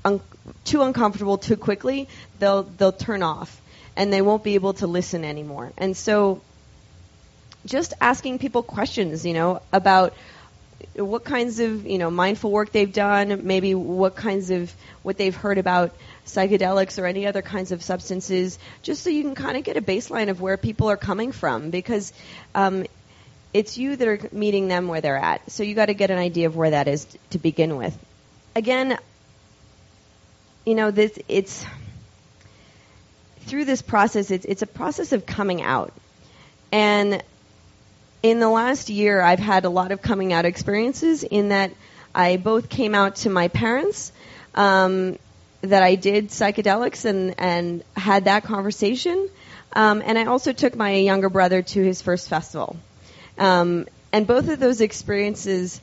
[0.03, 0.21] un-
[0.63, 2.07] too uncomfortable too quickly,
[2.39, 3.61] they'll they'll turn off
[3.95, 5.73] and they won't be able to listen anymore.
[5.77, 6.41] And so,
[7.67, 10.15] just asking people questions, you know, about
[10.95, 15.35] what kinds of you know mindful work they've done, maybe what kinds of what they've
[15.35, 19.63] heard about psychedelics or any other kinds of substances, just so you can kind of
[19.63, 22.13] get a baseline of where people are coming from because.
[22.55, 22.85] Um,
[23.53, 25.49] it's you that are meeting them where they're at.
[25.49, 27.97] So you got to get an idea of where that is t- to begin with.
[28.55, 28.99] Again,
[30.65, 31.65] you know, this it's
[33.47, 34.31] through this process.
[34.31, 35.93] It's it's a process of coming out,
[36.71, 37.23] and
[38.23, 41.23] in the last year, I've had a lot of coming out experiences.
[41.23, 41.71] In that,
[42.13, 44.12] I both came out to my parents.
[44.56, 45.17] Um,
[45.62, 49.30] that I did psychedelics and and had that conversation,
[49.73, 52.77] um, and I also took my younger brother to his first festival.
[53.38, 55.82] Um, and both of those experiences,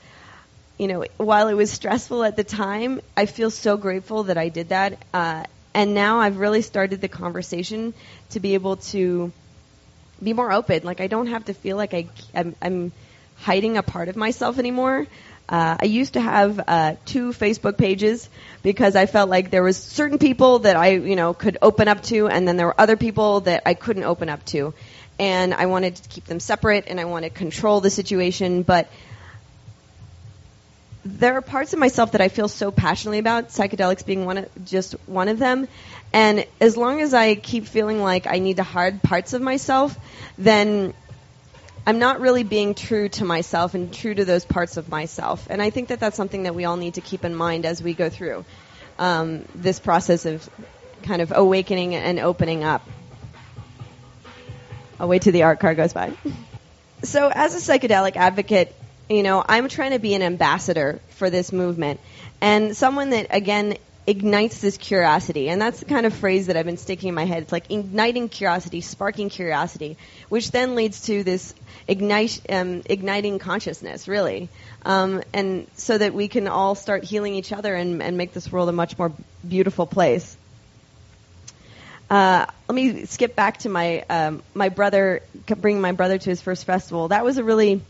[0.78, 4.48] you know, while it was stressful at the time, I feel so grateful that I
[4.48, 4.98] did that.
[5.12, 5.44] Uh,
[5.74, 7.94] and now I've really started the conversation
[8.30, 9.32] to be able to
[10.24, 10.82] be more open.
[10.82, 12.92] Like I don't have to feel like I, I'm, I'm
[13.36, 15.06] hiding a part of myself anymore.
[15.46, 18.30] Uh, I used to have uh, two Facebook pages
[18.62, 22.02] because I felt like there was certain people that I, you know, could open up
[22.04, 24.72] to, and then there were other people that I couldn't open up to
[25.18, 28.88] and I wanted to keep them separate and I wanted to control the situation, but
[31.04, 34.64] there are parts of myself that I feel so passionately about, psychedelics being one of,
[34.64, 35.68] just one of them.
[36.12, 39.98] And as long as I keep feeling like I need to hide parts of myself,
[40.38, 40.94] then
[41.86, 45.46] I'm not really being true to myself and true to those parts of myself.
[45.50, 47.82] And I think that that's something that we all need to keep in mind as
[47.82, 48.44] we go through
[48.98, 50.48] um, this process of
[51.02, 52.88] kind of awakening and opening up.
[54.98, 56.12] I'll wait till the art car goes by.
[57.02, 58.74] so, as a psychedelic advocate,
[59.08, 62.00] you know, I'm trying to be an ambassador for this movement
[62.40, 65.48] and someone that, again, ignites this curiosity.
[65.48, 67.42] And that's the kind of phrase that I've been sticking in my head.
[67.44, 69.96] It's like igniting curiosity, sparking curiosity,
[70.28, 71.54] which then leads to this
[71.88, 74.48] ignite, um, igniting consciousness, really.
[74.84, 78.50] Um, and so that we can all start healing each other and, and make this
[78.52, 79.12] world a much more
[79.46, 80.36] beautiful place.
[82.10, 86.40] Uh, let me skip back to my um, my brother bringing my brother to his
[86.40, 87.08] first festival.
[87.08, 87.80] That was a really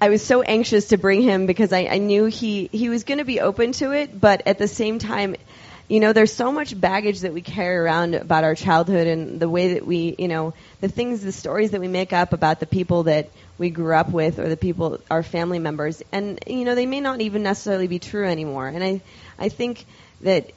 [0.00, 3.18] I was so anxious to bring him because I, I knew he he was going
[3.18, 5.36] to be open to it, but at the same time,
[5.88, 9.48] you know, there's so much baggage that we carry around about our childhood and the
[9.48, 12.66] way that we, you know, the things, the stories that we make up about the
[12.66, 16.74] people that we grew up with or the people, our family members, and you know,
[16.74, 18.68] they may not even necessarily be true anymore.
[18.68, 19.02] And I
[19.38, 19.84] I think
[20.22, 20.50] that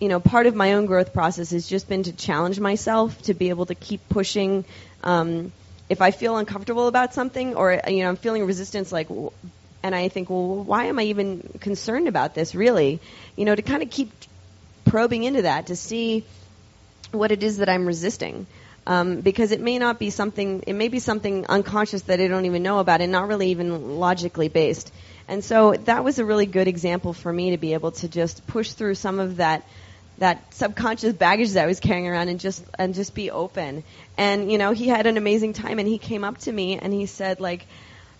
[0.00, 3.34] you know, part of my own growth process has just been to challenge myself to
[3.34, 4.64] be able to keep pushing.
[5.04, 5.52] Um,
[5.88, 9.08] if I feel uncomfortable about something, or you know, I'm feeling resistance, like,
[9.82, 12.54] and I think, well, why am I even concerned about this?
[12.54, 13.00] Really,
[13.36, 14.10] you know, to kind of keep
[14.84, 16.24] probing into that to see
[17.12, 18.46] what it is that I'm resisting.
[18.86, 22.44] Um, because it may not be something, it may be something unconscious that I don't
[22.44, 24.92] even know about and not really even logically based.
[25.26, 28.46] And so that was a really good example for me to be able to just
[28.46, 29.66] push through some of that
[30.18, 33.84] that subconscious baggage that I was carrying around and just and just be open.
[34.16, 36.92] And you know, he had an amazing time and he came up to me and
[36.92, 37.66] he said like,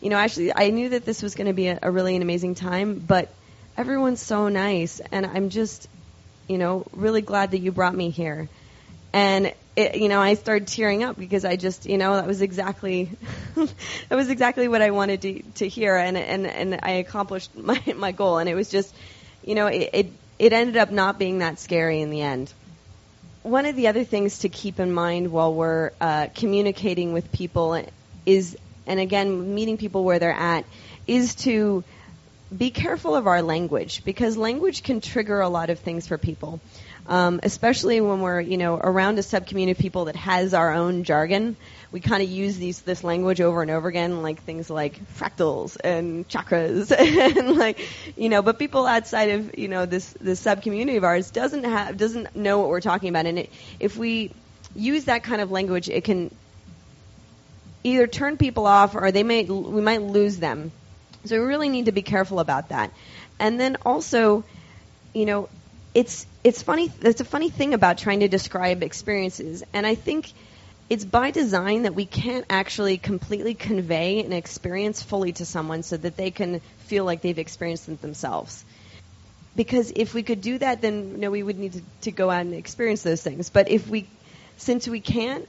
[0.00, 2.22] you know, actually I knew that this was going to be a, a really an
[2.22, 3.32] amazing time, but
[3.76, 5.88] everyone's so nice and I'm just,
[6.48, 8.48] you know, really glad that you brought me here.
[9.12, 12.42] And it, you know, I started tearing up because I just, you know, that was
[12.42, 13.10] exactly,
[13.54, 17.80] that was exactly what I wanted to to hear, and and and I accomplished my
[17.96, 18.94] my goal, and it was just,
[19.44, 22.52] you know, it, it it ended up not being that scary in the end.
[23.42, 27.84] One of the other things to keep in mind while we're uh, communicating with people
[28.24, 30.64] is, and again, meeting people where they're at,
[31.06, 31.84] is to
[32.56, 36.60] be careful of our language because language can trigger a lot of things for people,
[37.06, 41.04] um, especially when we're you know around a subcommunity of people that has our own
[41.04, 41.56] jargon
[41.94, 45.76] we kind of use these this language over and over again, like things like fractals
[45.84, 46.90] and chakras,
[47.38, 48.42] and like you know.
[48.42, 52.34] But people outside of you know this this sub community of ours doesn't have doesn't
[52.34, 54.32] know what we're talking about, and it, if we
[54.74, 56.34] use that kind of language, it can
[57.84, 60.72] either turn people off or they may we might lose them.
[61.26, 62.90] So we really need to be careful about that.
[63.38, 64.42] And then also,
[65.12, 65.48] you know,
[65.94, 66.92] it's it's funny.
[67.00, 70.30] It's a funny thing about trying to describe experiences, and I think
[70.90, 75.96] it's by design that we can't actually completely convey an experience fully to someone so
[75.96, 78.64] that they can feel like they've experienced it themselves.
[79.56, 82.28] Because if we could do that, then you know, we would need to, to go
[82.28, 83.48] out and experience those things.
[83.48, 84.06] But if we,
[84.58, 85.48] since we can't,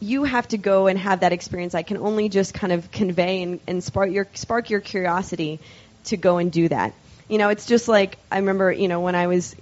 [0.00, 1.74] you have to go and have that experience.
[1.74, 5.60] I can only just kind of convey and, and spark your spark your curiosity
[6.04, 6.94] to go and do that.
[7.28, 9.56] You know, it's just like I remember, you know, when I was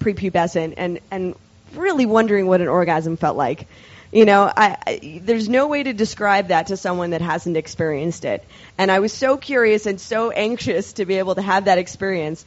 [0.00, 1.34] prepubescent and and
[1.74, 3.68] really wondering what an orgasm felt like
[4.12, 8.24] You know, I, I, there's no way to describe that to someone that hasn't experienced
[8.24, 8.44] it.
[8.76, 12.44] And I was so curious and so anxious to be able to have that experience.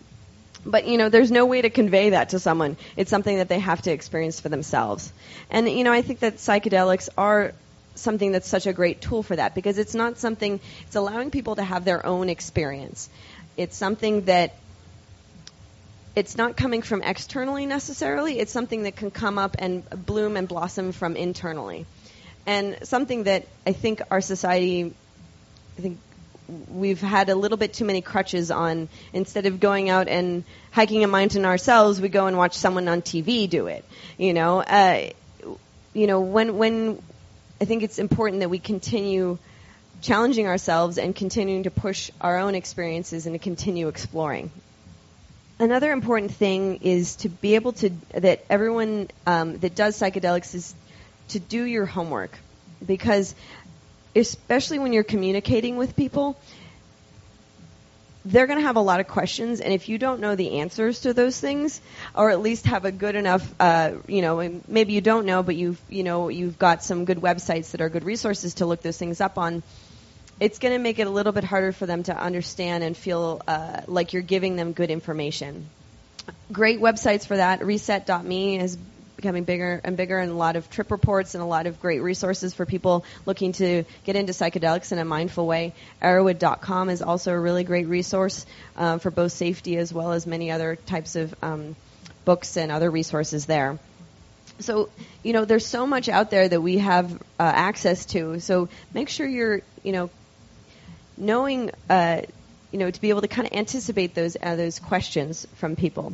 [0.66, 2.78] But you know, there's no way to convey that to someone.
[2.98, 5.14] It's something that they have to experience for themselves.
[5.50, 7.54] And you know, I think that psychedelics are
[7.96, 11.56] something that's such a great tool for that because it's not something it's allowing people
[11.56, 13.10] to have their own experience.
[13.58, 14.63] It's something that
[16.16, 18.40] it's not coming from externally necessarily.
[18.40, 21.86] It's something that can come up and bloom and blossom from internally.
[22.46, 24.94] And something that I think our society,
[25.78, 25.98] I think
[26.70, 28.90] we've had a little bit too many crutches on.
[29.12, 33.02] Instead of going out and hiking a mountain ourselves, we go and watch someone on
[33.02, 33.84] TV do it.
[34.18, 35.10] You know, uh,
[35.94, 37.02] you know when when
[37.60, 39.38] I think it's important that we continue
[40.02, 44.52] challenging ourselves and continuing to push our own experiences and to continue exploring
[45.60, 50.76] another important thing is to be able to that everyone um, that does psychedelics is
[51.30, 52.38] to do your homework.
[52.86, 53.34] Because
[54.16, 56.38] especially when you're communicating with people
[58.26, 61.02] they're going to have a lot of questions and if you don't know the answers
[61.02, 61.82] to those things
[62.16, 65.56] or at least have a good enough uh, you know maybe you don't know but
[65.56, 68.98] you've you know you've got some good websites that are good resources to look those
[68.98, 69.62] things up on
[70.40, 73.42] it's going to make it a little bit harder for them to understand and feel
[73.48, 75.70] uh, like you're giving them good information.
[76.52, 77.66] Great websites for that.
[77.66, 78.78] Reset.me is
[79.16, 82.02] becoming bigger and bigger, and a lot of trip reports and a lot of great
[82.02, 85.74] resources for people looking to get into psychedelics in a mindful way.
[86.02, 90.52] Erowid.com is also a really great resource uh, for both safety as well as many
[90.52, 91.76] other types of um,
[92.26, 93.80] books and other resources there
[94.60, 94.90] so
[95.24, 99.10] you know there's so much out there that we have uh, access to so make
[99.10, 100.10] sure you're you know
[101.18, 102.22] knowing, uh,
[102.72, 106.14] you know, to be able to kind of anticipate those uh, those questions from people.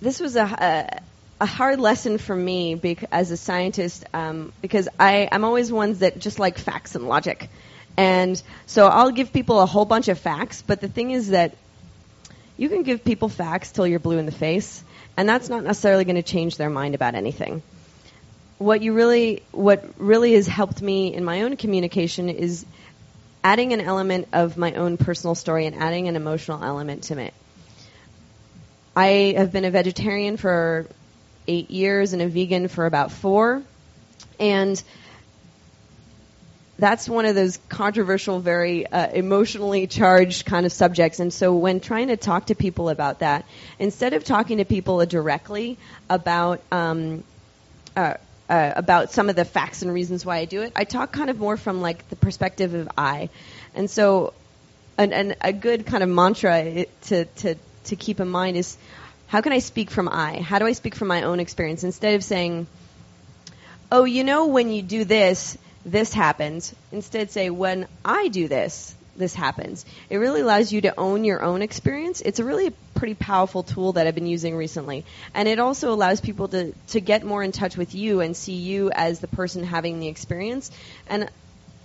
[0.00, 1.00] This was a, a,
[1.40, 6.00] a hard lesson for me bec- as a scientist um, because I, I'm always ones
[6.00, 7.48] that just like facts and logic.
[7.96, 11.56] And so I'll give people a whole bunch of facts, but the thing is that
[12.56, 14.82] you can give people facts till you're blue in the face,
[15.16, 17.62] and that's not necessarily going to change their mind about anything.
[18.58, 22.64] What you really, what really has helped me in my own communication is
[23.44, 27.34] adding an element of my own personal story and adding an emotional element to it.
[28.96, 30.86] I have been a vegetarian for
[31.46, 33.62] eight years and a vegan for about four.
[34.40, 34.82] And
[36.78, 41.20] that's one of those controversial, very uh, emotionally charged kind of subjects.
[41.20, 43.44] And so when trying to talk to people about that,
[43.78, 45.78] instead of talking to people directly
[46.08, 47.22] about um,
[47.94, 48.14] uh,
[48.48, 50.72] uh, about some of the facts and reasons why I do it.
[50.76, 53.30] I talk kind of more from like the perspective of I,
[53.74, 54.34] and so
[54.98, 58.76] an, an, a good kind of mantra to to to keep in mind is
[59.26, 60.40] how can I speak from I?
[60.40, 62.66] How do I speak from my own experience instead of saying,
[63.90, 66.74] oh, you know, when you do this, this happens.
[66.92, 69.84] Instead, say when I do this, this happens.
[70.10, 72.20] It really allows you to own your own experience.
[72.20, 75.04] It's a really pretty powerful tool that I've been using recently.
[75.34, 78.54] And it also allows people to, to get more in touch with you and see
[78.54, 80.70] you as the person having the experience.
[81.08, 81.28] And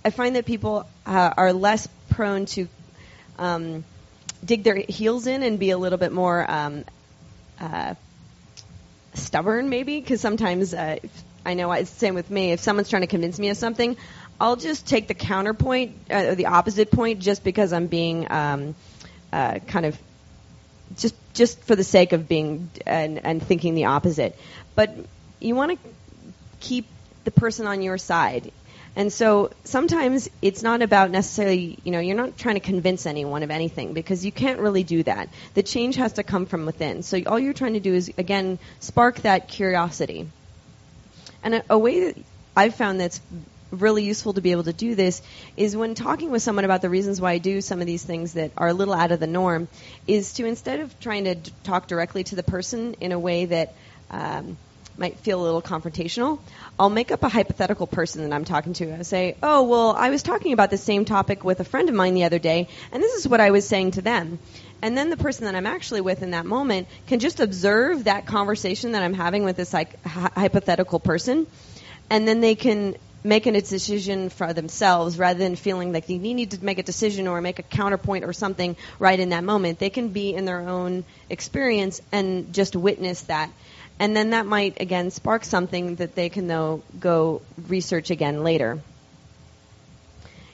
[0.04, 2.68] I find that people uh, are less prone to
[3.38, 3.84] um,
[4.44, 6.84] dig their heels in and be a little bit more um,
[7.60, 7.94] uh,
[9.14, 10.98] stubborn, maybe, because sometimes uh,
[11.44, 12.52] I know it's the same with me.
[12.52, 13.96] If someone's trying to convince me of something,
[14.40, 18.74] I'll just take the counterpoint, uh, the opposite point, just because I'm being um,
[19.32, 19.98] uh, kind of
[20.96, 24.36] just just for the sake of being and, and thinking the opposite.
[24.74, 24.94] But
[25.40, 25.88] you want to
[26.60, 26.86] keep
[27.24, 28.50] the person on your side.
[28.96, 33.44] And so sometimes it's not about necessarily, you know, you're not trying to convince anyone
[33.44, 35.28] of anything because you can't really do that.
[35.54, 37.04] The change has to come from within.
[37.04, 40.28] So all you're trying to do is, again, spark that curiosity.
[41.44, 42.16] And a, a way that
[42.56, 43.20] I've found that's
[43.70, 45.22] really useful to be able to do this
[45.56, 48.34] is when talking with someone about the reasons why I do some of these things
[48.34, 49.68] that are a little out of the norm,
[50.06, 53.46] is to instead of trying to d- talk directly to the person in a way
[53.46, 53.74] that
[54.10, 54.56] um,
[55.00, 56.38] might feel a little confrontational,
[56.78, 58.94] I'll make up a hypothetical person that I'm talking to.
[58.98, 61.94] I say, oh, well, I was talking about the same topic with a friend of
[61.94, 64.38] mine the other day, and this is what I was saying to them.
[64.82, 68.26] And then the person that I'm actually with in that moment can just observe that
[68.26, 71.46] conversation that I'm having with this like, hypothetical person,
[72.08, 76.52] and then they can making a decision for themselves rather than feeling like they need
[76.52, 79.78] to make a decision or make a counterpoint or something right in that moment.
[79.78, 83.50] They can be in their own experience and just witness that.
[83.98, 88.80] And then that might, again, spark something that they can, though, go research again later.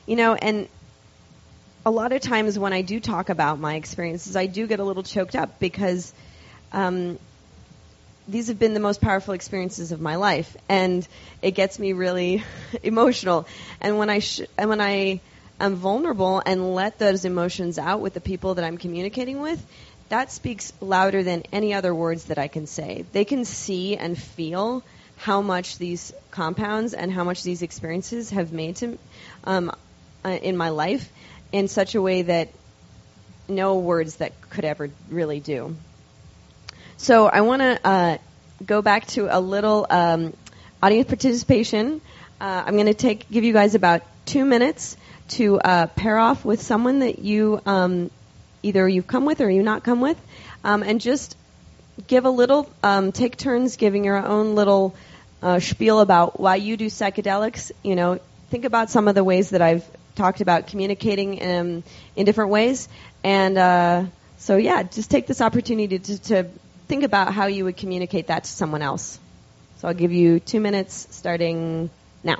[0.07, 0.69] You know, and
[1.85, 4.85] a lot of times when I do talk about my experiences, I do get a
[4.85, 6.13] little choked up because
[6.73, 7.21] um,
[8.29, 11.07] these have been the most powerful experiences of my life, and
[11.43, 12.43] it gets me really
[12.83, 13.47] emotional.
[13.81, 15.21] And when I sh- and when I
[15.61, 19.65] am vulnerable and let those emotions out with the people that I'm communicating with,
[20.09, 23.05] that speaks louder than any other words that I can say.
[23.13, 24.83] They can see and feel
[25.19, 28.99] how much these compounds and how much these experiences have made to
[29.45, 29.73] um,
[30.25, 31.11] uh, in my life
[31.53, 32.49] in such a way that
[33.49, 35.75] no words that could ever really do.
[36.99, 38.19] So I want to uh,
[38.65, 40.33] go back to a little um,
[40.83, 42.01] audience participation.
[42.41, 44.97] Uh, I'm going to take give you guys about two minutes
[45.29, 48.11] to uh, pair off with someone that you um,
[48.63, 50.19] either you've come with or you not come with,
[50.65, 51.37] um, and just
[52.07, 54.95] give a little um, take turns giving your own little
[55.43, 57.73] uh, spiel about why you do psychedelics.
[57.83, 58.21] You know,
[58.51, 59.85] think about some of the ways that I've
[60.15, 61.85] talked about communicating in,
[62.17, 62.89] in different ways,
[63.23, 64.05] and uh,
[64.39, 66.47] so yeah, just take this opportunity to, to
[66.89, 69.19] think about how you would communicate that to someone else.
[69.79, 71.91] So I'll give you two minutes starting
[72.25, 72.39] now.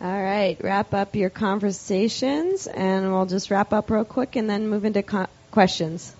[0.00, 4.68] All right, wrap up your conversations, and we'll just wrap up real quick and then
[4.68, 6.14] move into co- questions.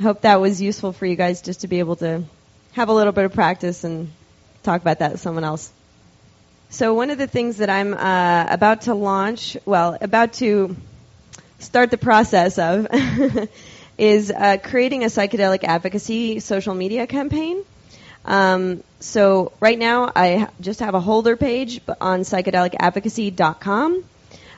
[0.00, 2.24] I hope that was useful for you guys just to be able to
[2.72, 4.10] have a little bit of practice and
[4.62, 5.70] talk about that with someone else.
[6.70, 10.74] So one of the things that I'm uh, about to launch, well, about to
[11.58, 12.88] start the process of,
[13.98, 17.62] is uh, creating a psychedelic advocacy social media campaign.
[18.24, 24.04] Um, so right now, I just have a holder page on psychedelicadvocacy.com.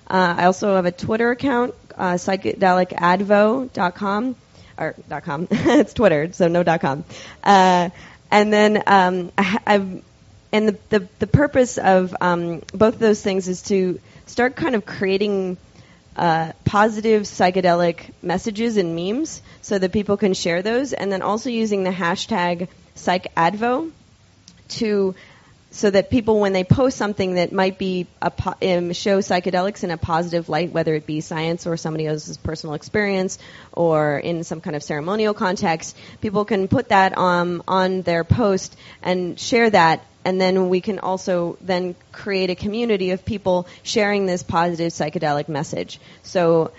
[0.07, 4.37] Uh, I also have a Twitter account, uh, psychedelicadvo.com,
[4.76, 5.49] or .com.
[5.51, 7.05] it's Twitter, so no .com.
[7.43, 7.89] Uh,
[8.30, 10.05] and then um, I, I've,
[10.53, 14.74] and the, the, the purpose of um, both of those things is to start kind
[14.74, 15.57] of creating
[16.16, 21.50] uh, positive psychedelic messages and memes so that people can share those, and then also
[21.50, 23.90] using the hashtag psychadvo
[24.68, 25.14] to
[25.74, 29.82] so that people, when they post something that might be a po- um, show psychedelics
[29.82, 33.40] in a positive light, whether it be science or somebody else's personal experience
[33.72, 38.76] or in some kind of ceremonial context, people can put that um, on their post
[39.02, 44.26] and share that and then we can also then create a community of people sharing
[44.26, 46.00] this positive psychedelic message.
[46.22, 46.70] So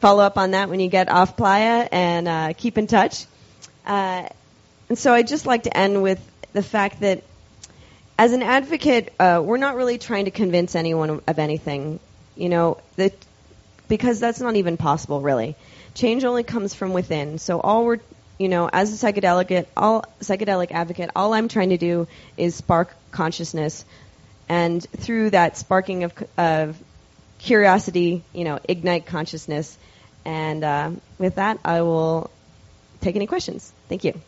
[0.00, 3.24] follow up on that when you get off Playa and uh, keep in touch.
[3.84, 4.28] Uh,
[4.88, 6.20] and so I'd just like to end with
[6.52, 7.24] the fact that
[8.18, 12.00] as an advocate, uh, we're not really trying to convince anyone of anything,
[12.36, 13.14] you know, that,
[13.86, 15.54] because that's not even possible, really.
[15.94, 17.38] Change only comes from within.
[17.38, 18.00] So all we're,
[18.36, 22.92] you know, as a psychedelic, all psychedelic advocate, all I'm trying to do is spark
[23.12, 23.84] consciousness,
[24.48, 26.76] and through that sparking of, of
[27.38, 29.78] curiosity, you know, ignite consciousness.
[30.24, 32.30] And uh, with that, I will
[33.00, 33.72] take any questions.
[33.88, 34.20] Thank you.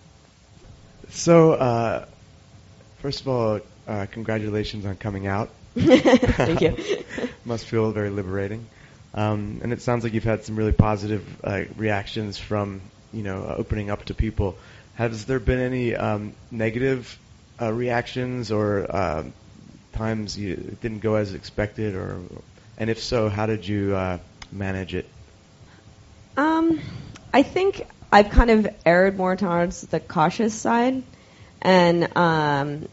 [1.08, 2.06] So, uh,
[2.98, 3.60] first of all,
[3.90, 5.50] uh, congratulations on coming out.
[5.76, 6.76] Thank you.
[7.44, 8.66] Must feel very liberating.
[9.12, 12.80] Um, and it sounds like you've had some really positive uh, reactions from,
[13.12, 14.56] you know, uh, opening up to people.
[14.94, 17.18] Has there been any um, negative
[17.60, 19.32] uh, reactions or um,
[19.92, 22.20] times you it didn't go as expected, or,
[22.78, 24.18] and if so, how did you uh,
[24.52, 25.06] manage it?
[26.36, 26.80] Um,
[27.32, 31.02] I think I've kind of erred more towards the cautious side,
[31.60, 32.88] and um,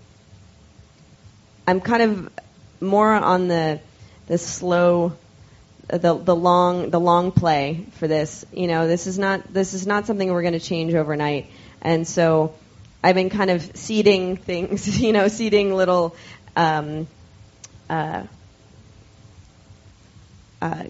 [1.68, 2.30] I'm kind of
[2.80, 3.82] more on the
[4.28, 5.18] the slow,
[5.88, 8.46] the the long the long play for this.
[8.54, 11.48] You know, this is not this is not something we're going to change overnight,
[11.82, 12.56] and so
[13.04, 15.00] I've been kind of seeding things.
[15.00, 16.16] You know, seeding little.
[16.56, 17.08] Um,
[17.90, 18.24] uh,
[20.62, 20.84] uh,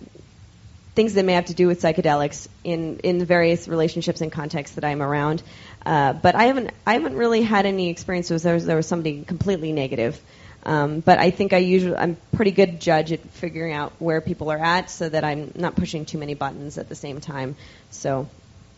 [0.95, 4.75] things that may have to do with psychedelics in in the various relationships and contexts
[4.75, 5.43] that I'm around.
[5.85, 9.71] Uh, but I haven't I haven't really had any experiences where there was somebody completely
[9.71, 10.19] negative.
[10.63, 14.51] Um, but I think I usually I'm pretty good judge at figuring out where people
[14.51, 17.55] are at, so that I'm not pushing too many buttons at the same time.
[17.91, 18.27] So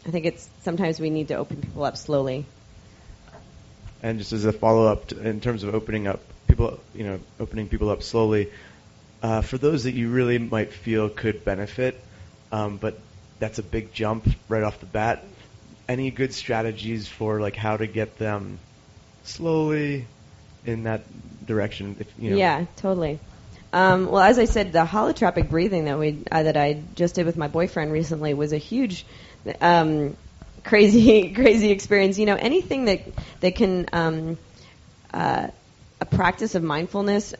[0.06, 2.46] I think it's sometimes we need to open people up slowly.
[4.02, 7.68] And just as a follow up, in terms of opening up people, you know, opening
[7.68, 8.52] people up slowly,
[9.22, 12.00] uh, for those that you really might feel could benefit,
[12.52, 12.98] um, but
[13.40, 15.24] that's a big jump right off the bat.
[15.88, 18.60] Any good strategies for like how to get them
[19.24, 20.06] slowly
[20.66, 21.02] in that
[21.50, 21.98] direction?
[22.00, 22.38] If, you know.
[22.38, 23.20] Yeah, totally.
[23.74, 27.26] Um, well, as I said, the holotropic breathing that we uh, that I just did
[27.26, 29.06] with my boyfriend recently was a huge,
[29.60, 30.16] um,
[30.64, 32.18] crazy, crazy experience.
[32.18, 33.02] You know, anything that
[33.42, 34.38] that can um,
[35.14, 35.48] uh,
[36.00, 37.36] a practice of mindfulness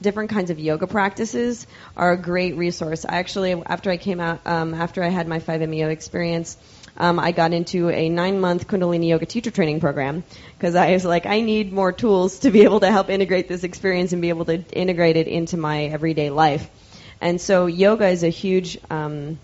[0.00, 3.04] different kinds of yoga practices are a great resource.
[3.04, 6.56] I actually, after I came out, um, after I had my 5-MeO experience,
[7.00, 10.22] um, I got into a nine month Kundalini Yoga teacher training program
[10.56, 13.64] because I was like, I need more tools to be able to help integrate this
[13.64, 16.68] experience and be able to integrate it into my everyday life.
[17.18, 19.38] And so yoga is a huge, um,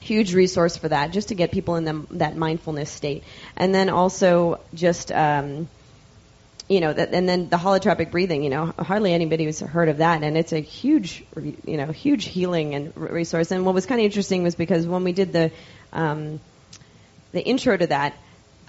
[0.00, 3.22] huge resource for that, just to get people in the, that mindfulness state.
[3.56, 5.68] And then also just, um,
[6.68, 9.98] you know, that, and then the holotropic breathing, you know, hardly anybody has heard of
[9.98, 11.24] that, and it's a huge,
[11.64, 13.52] you know, huge healing and resource.
[13.52, 15.52] And what was kind of interesting was because when we did the,
[15.92, 16.40] um,
[17.32, 18.14] the intro to that,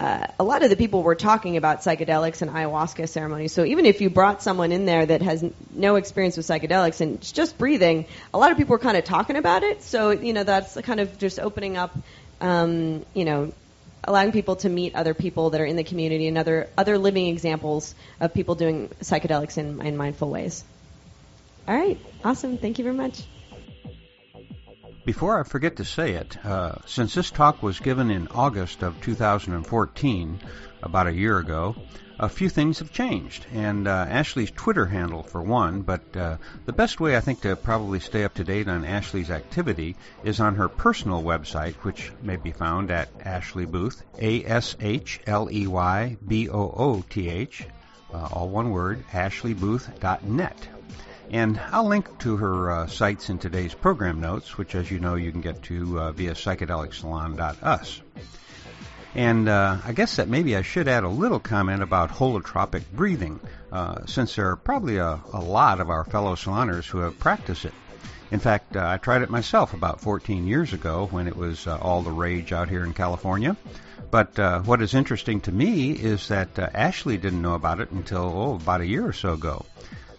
[0.00, 3.52] uh, a lot of the people were talking about psychedelics and ayahuasca ceremonies.
[3.52, 7.02] So even if you brought someone in there that has n- no experience with psychedelics
[7.02, 9.82] and it's just breathing, a lot of people were kind of talking about it.
[9.82, 11.94] So you know that's kind of just opening up,
[12.40, 13.52] um, you know,
[14.04, 17.26] allowing people to meet other people that are in the community and other other living
[17.26, 20.64] examples of people doing psychedelics in, in mindful ways.
[21.68, 22.56] All right, awesome.
[22.56, 23.20] Thank you very much.
[25.04, 29.00] Before I forget to say it, uh, since this talk was given in August of
[29.00, 30.40] 2014,
[30.82, 31.74] about a year ago,
[32.18, 33.46] a few things have changed.
[33.54, 36.36] And uh, Ashley's Twitter handle, for one, but uh,
[36.66, 40.38] the best way I think to probably stay up to date on Ashley's activity is
[40.38, 45.48] on her personal website, which may be found at Ashley Booth, A S H L
[45.50, 47.66] E Y B O O T H,
[48.12, 50.68] uh, all one word, ashleybooth.net.
[51.30, 55.14] And I'll link to her uh, sites in today's program notes, which, as you know,
[55.14, 58.00] you can get to uh, via psychedelicsalon.us.
[59.14, 63.38] And uh, I guess that maybe I should add a little comment about holotropic breathing,
[63.70, 67.64] uh, since there are probably a, a, lot of our fellow saloners who have practiced
[67.64, 67.74] it.
[68.32, 71.78] In fact, uh, I tried it myself about 14 years ago when it was uh,
[71.80, 73.56] all the rage out here in California.
[74.10, 78.54] But what is interesting to me is that Ashley didn't know about it until oh,
[78.56, 79.64] about a year or so ago.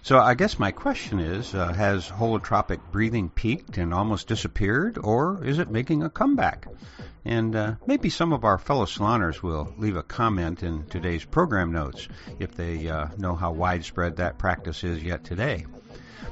[0.04, 5.44] So I guess my question is, uh, has holotropic breathing peaked and almost disappeared, or
[5.46, 6.68] is it making a comeback?
[7.24, 11.72] And uh, maybe some of our fellow saloners will leave a comment in today's program
[11.72, 12.08] notes
[12.40, 15.68] if they uh, know how widespread that practice is yet today.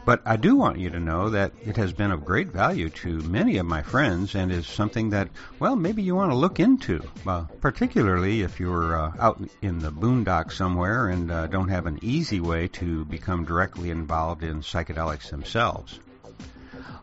[0.05, 3.21] But I do want you to know that it has been of great value to
[3.21, 5.29] many of my friends and is something that,
[5.59, 9.91] well, maybe you want to look into, uh, particularly if you're uh, out in the
[9.91, 15.29] boondocks somewhere and uh, don't have an easy way to become directly involved in psychedelics
[15.29, 15.99] themselves.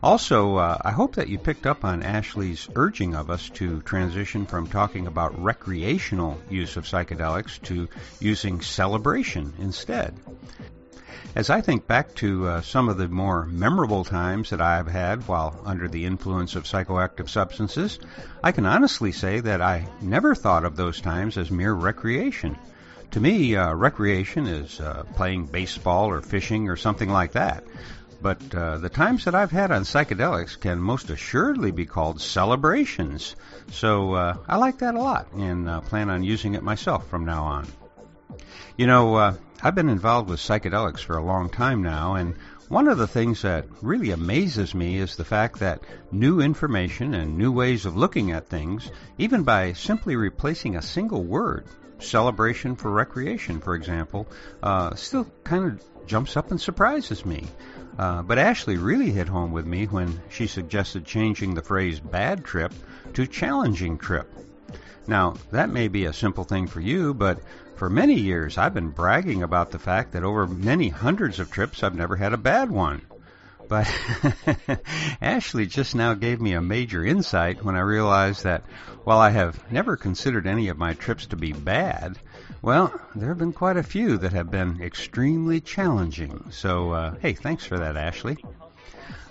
[0.03, 4.45] Also, uh, I hope that you picked up on Ashley's urging of us to transition
[4.45, 10.13] from talking about recreational use of psychedelics to using celebration instead.
[11.35, 15.27] As I think back to uh, some of the more memorable times that I've had
[15.27, 17.99] while under the influence of psychoactive substances,
[18.43, 22.57] I can honestly say that I never thought of those times as mere recreation.
[23.11, 27.63] To me, uh, recreation is uh, playing baseball or fishing or something like that.
[28.21, 33.35] But uh, the times that I've had on psychedelics can most assuredly be called celebrations.
[33.71, 37.25] So uh, I like that a lot and uh, plan on using it myself from
[37.25, 37.67] now on.
[38.77, 42.35] You know, uh, I've been involved with psychedelics for a long time now, and
[42.69, 45.81] one of the things that really amazes me is the fact that
[46.11, 51.23] new information and new ways of looking at things, even by simply replacing a single
[51.23, 51.65] word,
[51.99, 54.27] celebration for recreation, for example,
[54.61, 57.47] uh, still kind of jumps up and surprises me.
[57.97, 62.43] Uh, but Ashley really hit home with me when she suggested changing the phrase bad
[62.43, 62.73] trip
[63.13, 64.31] to challenging trip.
[65.07, 67.39] Now, that may be a simple thing for you, but
[67.77, 71.83] for many years, I've been bragging about the fact that over many hundreds of trips,
[71.83, 73.03] I've never had a bad one.
[73.67, 73.87] But
[75.21, 78.63] Ashley just now gave me a major insight when I realized that
[79.03, 82.17] while I have never considered any of my trips to be bad,
[82.61, 86.45] well, there have been quite a few that have been extremely challenging.
[86.49, 88.37] So, uh, hey, thanks for that, Ashley.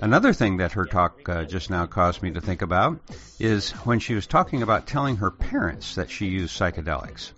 [0.01, 3.01] Another thing that her talk uh, just now caused me to think about
[3.41, 7.33] is when she was talking about telling her parents that she used psychedelics.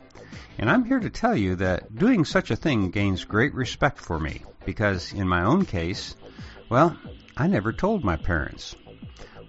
[0.60, 4.18] And I'm here to tell you that doing such a thing gains great respect for
[4.18, 6.16] me because in my own case,
[6.68, 6.96] well,
[7.36, 8.74] I never told my parents.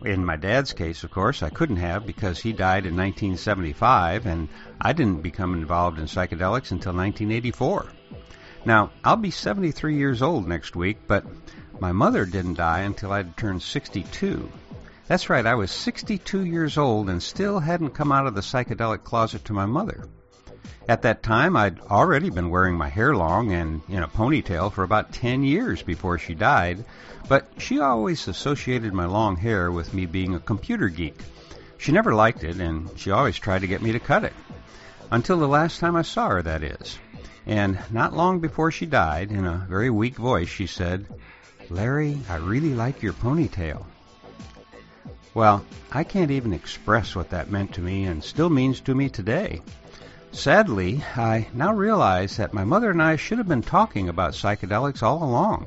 [0.05, 4.49] In my dad's case, of course, I couldn't have because he died in 1975 and
[4.79, 7.87] I didn't become involved in psychedelics until 1984.
[8.65, 11.25] Now, I'll be 73 years old next week, but
[11.79, 14.47] my mother didn't die until I'd turned 62.
[15.07, 19.03] That's right, I was 62 years old and still hadn't come out of the psychedelic
[19.03, 20.05] closet to my mother.
[20.87, 24.83] At that time, I'd already been wearing my hair long and in a ponytail for
[24.83, 26.85] about 10 years before she died,
[27.27, 31.19] but she always associated my long hair with me being a computer geek.
[31.77, 34.33] She never liked it, and she always tried to get me to cut it.
[35.11, 36.99] Until the last time I saw her, that is.
[37.47, 41.07] And not long before she died, in a very weak voice, she said,
[41.69, 43.85] Larry, I really like your ponytail.
[45.33, 49.09] Well, I can't even express what that meant to me and still means to me
[49.09, 49.61] today.
[50.31, 55.01] Sadly, I now realize that my mother and I should have been talking about psychedelics
[55.01, 55.65] all along.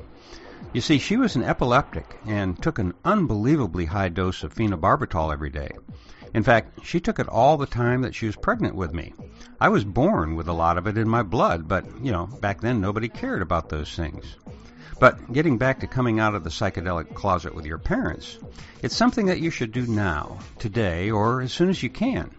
[0.71, 5.49] You see, she was an epileptic and took an unbelievably high dose of phenobarbital every
[5.49, 5.71] day.
[6.33, 9.13] In fact, she took it all the time that she was pregnant with me.
[9.59, 12.61] I was born with a lot of it in my blood, but, you know, back
[12.61, 14.37] then nobody cared about those things.
[14.99, 18.39] But getting back to coming out of the psychedelic closet with your parents,
[18.81, 22.31] it's something that you should do now, today, or as soon as you can.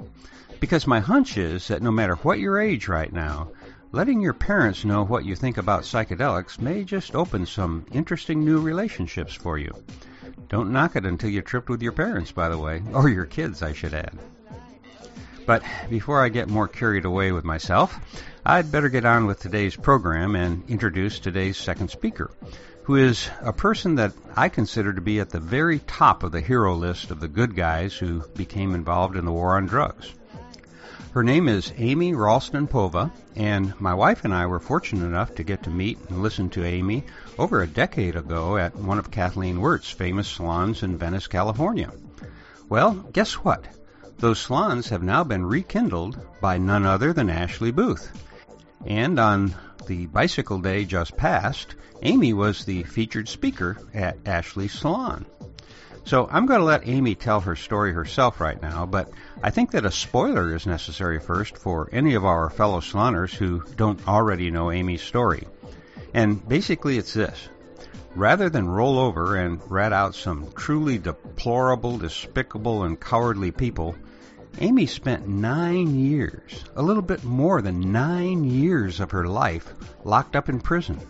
[0.60, 3.50] Because my hunch is that no matter what your age right now,
[3.92, 8.60] letting your parents know what you think about psychedelics may just open some interesting new
[8.60, 9.72] relationships for you.
[10.48, 13.62] Don't knock it until you tripped with your parents, by the way, or your kids,
[13.62, 14.18] I should add.
[15.46, 17.98] But before I get more carried away with myself,
[18.46, 22.30] I'd better get on with today's program and introduce today's second speaker,
[22.84, 26.40] who is a person that I consider to be at the very top of the
[26.40, 30.14] hero list of the good guys who became involved in the war on drugs.
[31.14, 35.44] Her name is Amy Ralston Povah, and my wife and I were fortunate enough to
[35.44, 37.04] get to meet and listen to Amy
[37.38, 41.92] over a decade ago at one of Kathleen Wirt's famous salons in Venice, California.
[42.68, 43.64] Well, guess what?
[44.18, 48.10] Those salons have now been rekindled by none other than Ashley Booth.
[48.84, 49.54] And on
[49.86, 55.26] the bicycle day just passed, Amy was the featured speaker at Ashley's salon.
[56.06, 59.10] So I'm going to let Amy tell her story herself right now, but
[59.42, 63.62] I think that a spoiler is necessary first for any of our fellow saloners who
[63.76, 65.48] don't already know Amy's story.
[66.12, 67.48] And basically it's this.
[68.14, 73.96] Rather than roll over and rat out some truly deplorable, despicable, and cowardly people,
[74.60, 79.72] Amy spent nine years, a little bit more than nine years of her life,
[80.04, 81.00] locked up in prison.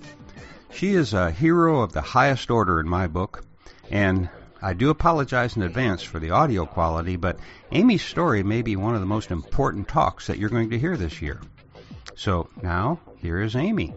[0.72, 3.44] She is a hero of the highest order in my book,
[3.90, 4.30] and
[4.64, 7.38] I do apologize in advance for the audio quality, but
[7.70, 10.96] Amy's story may be one of the most important talks that you're going to hear
[10.96, 11.38] this year.
[12.14, 13.94] So now, here is Amy.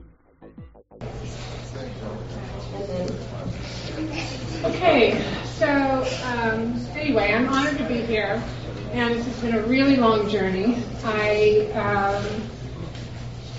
[4.66, 8.44] Okay, so um, anyway, I'm honored to be here,
[8.92, 10.84] and this has been a really long journey.
[11.06, 12.42] I um,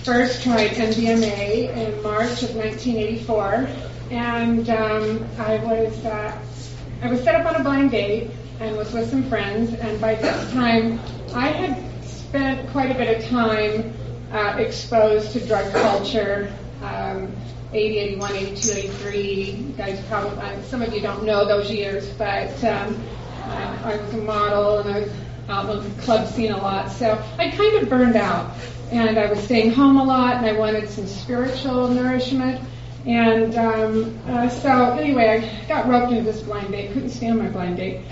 [0.03, 3.67] first tried MDMA in March of 1984,
[4.11, 6.39] and um, I was uh,
[7.01, 8.31] I was set up on a blind date
[8.61, 10.99] and was with some friends, and by this time
[11.33, 13.95] I had spent quite a bit of time
[14.33, 16.53] uh, exposed to drug culture.
[16.83, 17.33] Um,
[17.73, 19.21] 80, 81, 82, 83.
[19.23, 22.99] You guys probably, uh, some of you don't know those years, but um,
[23.43, 25.13] uh, I was a model and I was
[25.49, 26.91] out on the club scene a lot.
[26.91, 28.55] So I kind of burned out,
[28.91, 32.61] and I was staying home a lot, and I wanted some spiritual nourishment.
[33.09, 36.93] And um, uh, so anyway, I got roped into this blind date.
[36.93, 38.03] Couldn't stand my blind date.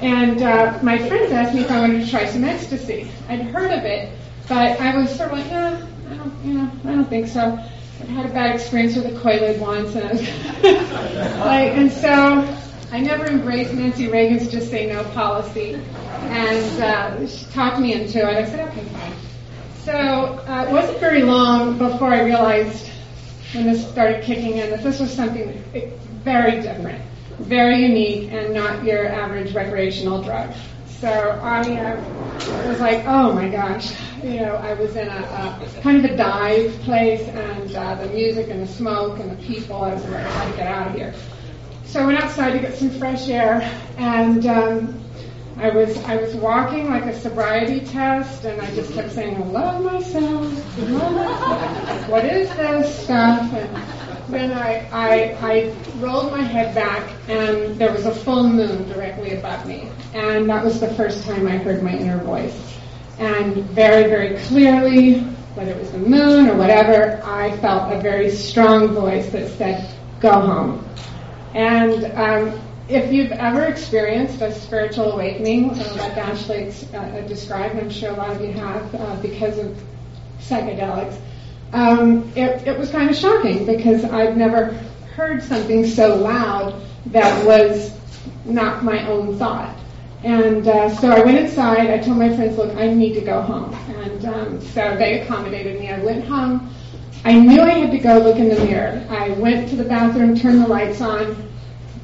[0.00, 3.10] And uh, my friends asked me if I wanted to try some ecstasy.
[3.28, 4.16] I'd heard of it,
[4.48, 7.40] but I was sort of like, nah, I don't, you know, I don't think so.
[7.40, 10.22] I had a bad experience with a Quaalude once, and I was
[11.40, 12.56] like, and so
[12.92, 18.20] I never embraced Nancy Reagan's "just say no" policy, and uh, she talked me into
[18.20, 18.36] it.
[18.36, 19.14] I said, okay, fine.
[19.82, 22.88] So uh, it wasn't very long before I realized
[23.54, 25.62] when this started kicking in that this was something
[26.24, 27.00] very different,
[27.38, 30.52] very unique, and not your average recreational drug.
[31.00, 31.10] So
[31.42, 33.92] I uh, was like, oh my gosh,
[34.22, 38.08] you know, I was in a, a kind of a dive place, and uh, the
[38.08, 40.88] music and the smoke and the people, I was like, I had to get out
[40.88, 41.14] of here.
[41.84, 43.60] So I went outside to get some fresh air,
[43.98, 45.00] and um,
[45.56, 49.46] I was I was walking like a sobriety test, and I just kept saying, I
[49.46, 52.08] love myself, I love myself.
[52.08, 53.52] what is this stuff?
[53.52, 58.88] And then I, I I rolled my head back, and there was a full moon
[58.88, 62.76] directly above me, and that was the first time I heard my inner voice,
[63.20, 65.20] and very very clearly,
[65.54, 69.88] whether it was the moon or whatever, I felt a very strong voice that said,
[70.18, 70.88] "Go home."
[71.54, 77.90] And um, if you've ever experienced a spiritual awakening, uh, like Ashley uh, described, I'm
[77.90, 79.76] sure a lot of you have uh, because of
[80.40, 81.18] psychedelics,
[81.72, 84.72] um, it, it was kind of shocking because I'd never
[85.16, 87.92] heard something so loud that was
[88.44, 89.74] not my own thought.
[90.22, 91.90] And uh, so I went inside.
[91.90, 93.74] I told my friends, look, I need to go home.
[94.02, 95.90] And um, so they accommodated me.
[95.90, 96.74] I went home.
[97.24, 99.06] I knew I had to go look in the mirror.
[99.10, 101.36] I went to the bathroom, turned the lights on,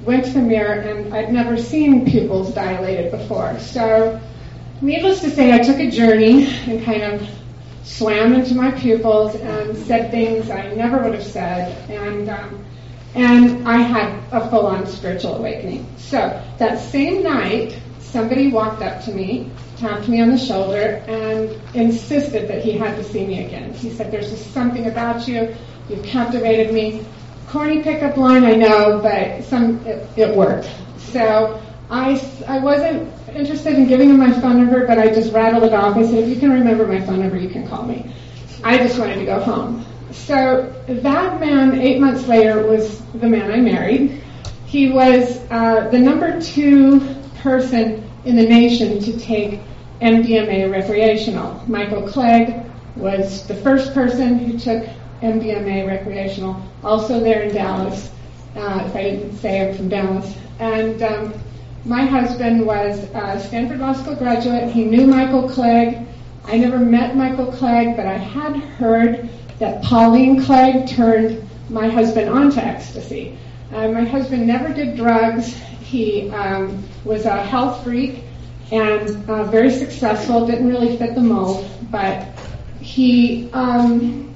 [0.04, 3.58] went to the mirror, and I'd never seen pupils dilated before.
[3.58, 4.20] So,
[4.80, 7.28] needless to say, I took a journey and kind of
[7.82, 12.64] swam into my pupils and said things I never would have said, and um,
[13.14, 15.86] and I had a full-on spiritual awakening.
[15.98, 21.50] So that same night, somebody walked up to me, tapped me on the shoulder, and
[21.74, 23.72] insisted that he had to see me again.
[23.74, 25.54] He said, There's just something about you.
[25.88, 27.04] You've captivated me.
[27.50, 30.70] Corny pickup line, I know, but some it, it worked.
[30.98, 35.64] So I, I wasn't interested in giving him my phone number, but I just rattled
[35.64, 35.96] it off.
[35.96, 38.14] I said, if you can remember my phone number, you can call me.
[38.62, 39.84] I just wanted to go home.
[40.12, 44.22] So that man, eight months later, was the man I married.
[44.66, 47.00] He was uh, the number two
[47.38, 49.58] person in the nation to take
[50.00, 51.60] MDMA recreational.
[51.66, 54.86] Michael Clegg was the first person who took
[55.22, 58.10] MDMA recreational, also there in Dallas.
[58.56, 60.36] Uh, if I didn't say I'm from Dallas.
[60.58, 61.34] And um,
[61.84, 64.70] my husband was a Stanford Law School graduate.
[64.70, 66.06] He knew Michael Clegg.
[66.44, 72.28] I never met Michael Clegg, but I had heard that Pauline Clegg turned my husband
[72.28, 73.38] on to ecstasy.
[73.72, 75.54] Uh, my husband never did drugs.
[75.80, 78.24] He um, was a health freak
[78.72, 80.46] and uh, very successful.
[80.46, 82.26] Didn't really fit the mold, but
[82.80, 84.29] he um,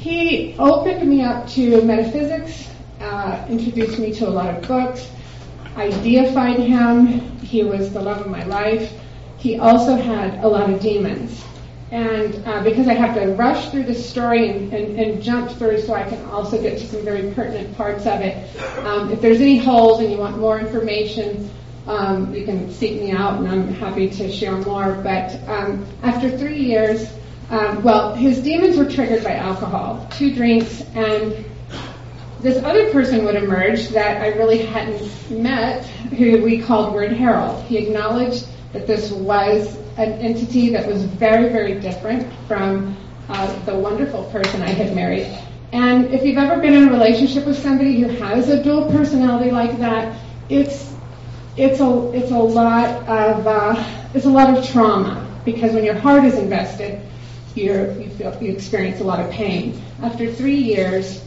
[0.00, 2.70] he opened me up to metaphysics.
[3.00, 5.10] Uh, introduced me to a lot of books.
[5.76, 7.36] I deified him.
[7.40, 8.98] He was the love of my life.
[9.36, 11.44] He also had a lot of demons.
[11.90, 15.80] And uh, because I have to rush through the story and, and, and, jump through
[15.82, 18.36] so I can also get to some very pertinent parts of it,
[18.86, 21.50] um, if there's any holes and you want more information,
[21.88, 24.94] um, you can seek me out and I'm happy to share more.
[25.02, 27.10] But um, after three years,
[27.50, 31.44] um, well, his demons were triggered by alcohol, two drinks, and
[32.40, 37.62] this other person would emerge that I really hadn't met, who we called Word Harold.
[37.64, 42.96] He acknowledged that this was an entity that was very, very different from
[43.28, 45.26] uh, the wonderful person I had married.
[45.72, 49.50] And if you've ever been in a relationship with somebody who has a dual personality
[49.50, 50.16] like that,
[50.48, 50.92] it's
[51.56, 55.94] it's a it's a lot of uh, it's a lot of trauma because when your
[55.94, 57.00] heart is invested,
[57.56, 59.80] you you feel you experience a lot of pain.
[60.02, 61.22] After three years,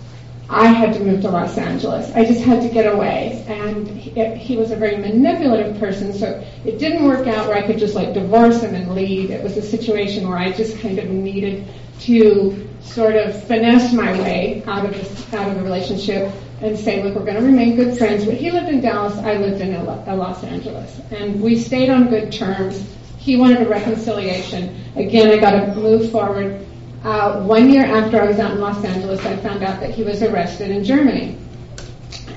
[0.50, 2.12] I had to move to Los Angeles.
[2.16, 3.44] I just had to get away.
[3.48, 7.66] And he, he, was a very manipulative person, so it didn't work out where I
[7.66, 9.32] could just like divorce him and leave.
[9.32, 11.68] It was a situation where I just kind of needed
[12.02, 17.04] to sort of finesse my way out of this, out of the relationship and say,
[17.04, 18.26] look, we're going to remain good friends.
[18.26, 22.32] But he lived in Dallas, I lived in Los Angeles, and we stayed on good
[22.32, 22.84] terms.
[23.24, 24.84] He wanted a reconciliation.
[24.96, 26.66] Again, I got to move forward
[27.04, 30.04] uh, one year after I was out in Los Angeles, I found out that he
[30.04, 31.38] was arrested in Germany.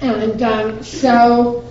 [0.00, 1.68] And um, so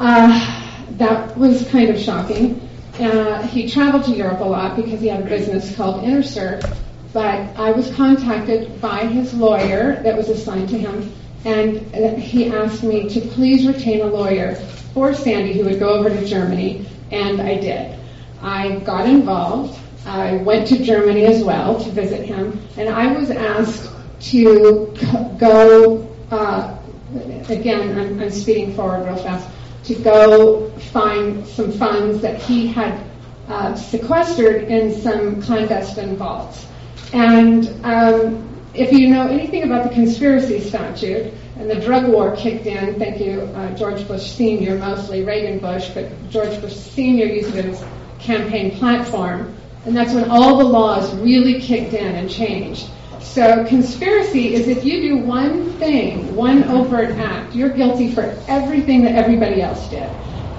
[0.00, 2.66] uh, that was kind of shocking.
[2.98, 6.74] Uh, he traveled to Europe a lot because he had a business called InnerCert.
[7.12, 11.12] But I was contacted by his lawyer that was assigned to him,
[11.44, 11.78] and
[12.18, 14.54] he asked me to please retain a lawyer
[14.94, 17.97] for Sandy who would go over to Germany, and I did.
[18.42, 19.78] I got involved.
[20.06, 23.90] I went to Germany as well to visit him, and I was asked
[24.32, 24.94] to
[25.38, 26.78] go, uh,
[27.48, 29.48] again, I'm, I'm speeding forward real fast,
[29.84, 32.98] to go find some funds that he had
[33.48, 36.66] uh, sequestered in some clandestine vaults.
[37.12, 42.66] And um, if you know anything about the conspiracy statute, and the drug war kicked
[42.66, 47.26] in, thank you, uh, George Bush Sr., mostly Reagan Bush, but George Bush Sr.
[47.26, 47.84] used it as
[48.18, 49.54] campaign platform.
[49.84, 52.88] And that's when all the laws really kicked in and changed.
[53.20, 59.02] So conspiracy is if you do one thing, one overt act, you're guilty for everything
[59.02, 60.10] that everybody else did.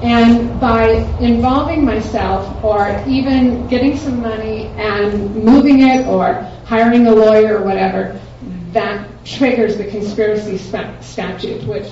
[0.01, 6.35] And by involving myself or even getting some money and moving it or
[6.65, 8.19] hiring a lawyer or whatever,
[8.71, 11.91] that triggers the conspiracy statute, which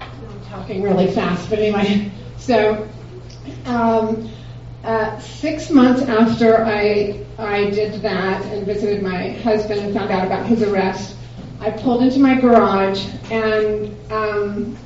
[0.00, 2.10] I'm talking really fast, but anyway.
[2.38, 2.88] So,
[3.66, 4.28] um,
[4.84, 10.26] uh, six months after I I did that and visited my husband and found out
[10.26, 11.16] about his arrest,
[11.60, 14.76] I pulled into my garage and um,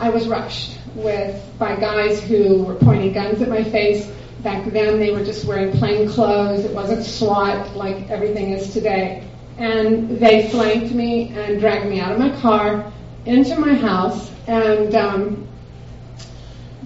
[0.00, 4.10] I was rushed with by guys who were pointing guns at my face.
[4.42, 6.64] Back then, they were just wearing plain clothes.
[6.64, 9.24] It wasn't SWAT like everything is today.
[9.58, 12.92] And they flanked me and dragged me out of my car
[13.28, 15.46] into my house and um,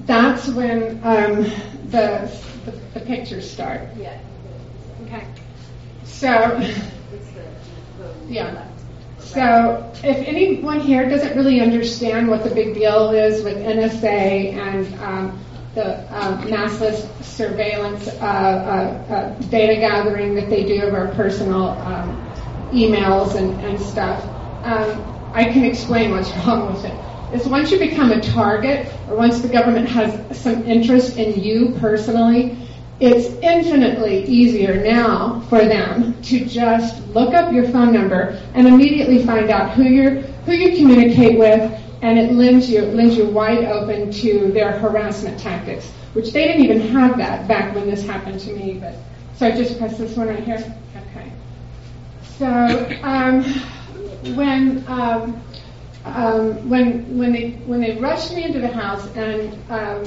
[0.04, 1.44] that's when um,
[1.86, 2.30] the,
[2.64, 3.82] the, the pictures start.
[3.96, 4.18] Yeah.
[5.04, 5.24] Okay.
[6.04, 6.28] So,
[8.26, 8.68] yeah.
[9.18, 14.94] So, if anyone here doesn't really understand what the big deal is with NSA and
[15.00, 21.08] um, the um, massless surveillance uh, uh, uh, data gathering that they do of our
[21.14, 22.16] personal um,
[22.72, 24.22] emails and, and stuff,
[24.64, 26.94] um, I can explain what's wrong with it.
[27.32, 31.74] is once you become a target, or once the government has some interest in you
[31.78, 32.56] personally,
[33.00, 39.24] it's infinitely easier now for them to just look up your phone number and immediately
[39.24, 41.72] find out who you who you communicate with,
[42.02, 46.64] and it lends you lends you wide open to their harassment tactics, which they didn't
[46.64, 48.74] even have that back when this happened to me.
[48.74, 48.94] But
[49.36, 50.62] so I just press this one right here.
[51.10, 51.32] Okay.
[52.38, 52.46] So
[53.02, 53.42] um,
[54.34, 55.42] when um,
[56.04, 60.04] um, when when they when they rushed me into the house and um,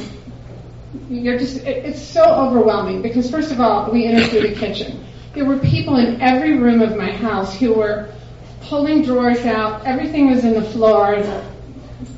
[1.10, 5.06] you're just it, it's so overwhelming because first of all we entered through the kitchen.
[5.34, 8.10] There were people in every room of my house who were
[8.62, 9.86] pulling drawers out.
[9.86, 11.22] Everything was in the floor.
[11.22, 11.44] The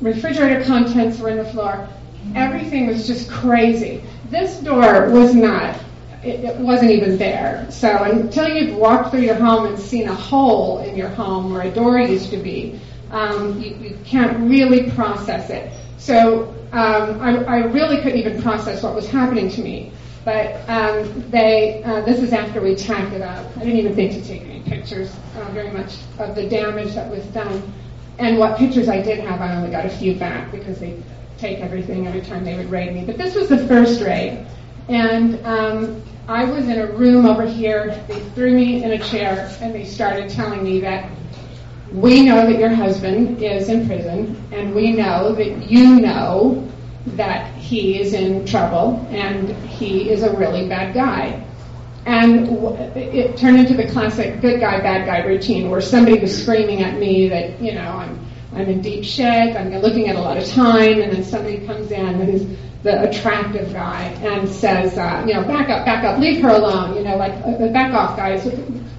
[0.00, 1.88] refrigerator contents were in the floor.
[2.36, 4.02] Everything was just crazy.
[4.30, 5.76] This door was not.
[6.22, 7.66] It, it wasn't even there.
[7.70, 11.62] So until you've walked through your home and seen a hole in your home where
[11.62, 15.72] a door used to be, um, you, you can't really process it.
[15.98, 19.92] So um, I, I really couldn't even process what was happening to me.
[20.24, 23.46] But um, they, uh, this is after we tacked it up.
[23.56, 27.10] I didn't even think to take any pictures uh, very much of the damage that
[27.10, 27.72] was done.
[28.18, 31.00] And what pictures I did have, I only got a few back because they
[31.38, 33.04] take everything every time they would raid me.
[33.04, 34.44] But this was the first raid.
[34.88, 38.04] And um, I was in a room over here.
[38.08, 41.10] They threw me in a chair and they started telling me that
[41.92, 46.70] we know that your husband is in prison, and we know that you know
[47.16, 51.42] that he is in trouble and he is a really bad guy.
[52.04, 52.48] And
[52.96, 56.98] it turned into the classic good guy, bad guy routine where somebody was screaming at
[56.98, 58.18] me that, you know, I'm,
[58.54, 61.90] I'm in deep shit, I'm looking at a lot of time, and then somebody comes
[61.90, 62.46] in who's
[62.82, 66.96] the attractive guy and says, uh, you know, back up, back up, leave her alone,
[66.96, 68.44] you know, like, uh, back off, guys.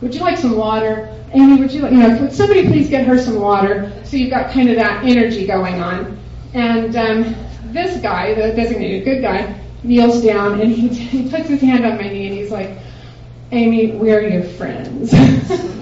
[0.02, 1.16] Would you like some water?
[1.34, 3.92] Amy, would you like, you know, could somebody please get her some water?
[4.04, 6.20] So you've got kind of that energy going on.
[6.54, 7.36] And um,
[7.72, 11.98] this guy, the designated good guy, kneels down and he, he puts his hand on
[11.98, 12.78] my knee and he's like,
[13.52, 15.14] Amy, we're your friends.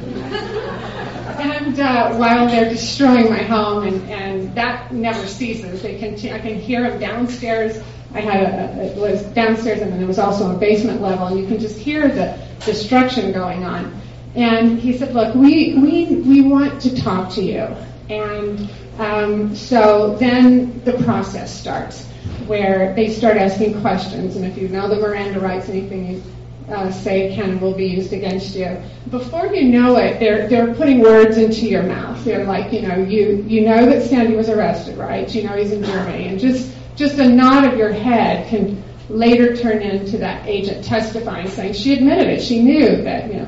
[1.80, 6.60] uh, while they're destroying my home, and, and that never ceases, they continue, I can
[6.60, 7.82] hear them downstairs.
[8.14, 11.40] I had a, it was downstairs, and then there was also a basement level, and
[11.40, 14.00] you can just hear the destruction going on.
[14.36, 17.68] And he said, "Look, we we we want to talk to you."
[18.10, 18.70] And
[19.00, 22.06] um, so then the process starts,
[22.46, 26.24] where they start asking questions, and if you know the Miranda rights, anything you
[26.70, 28.78] uh, say can will be used against you.
[29.10, 32.24] Before you know it, they're they're putting words into your mouth.
[32.26, 35.34] They're like, you know, you you know that Sandy was arrested, right?
[35.34, 39.56] You know he's in Germany, and just just a nod of your head can later
[39.56, 42.42] turn into that agent testifying, saying she admitted it.
[42.42, 43.48] She knew that, you know.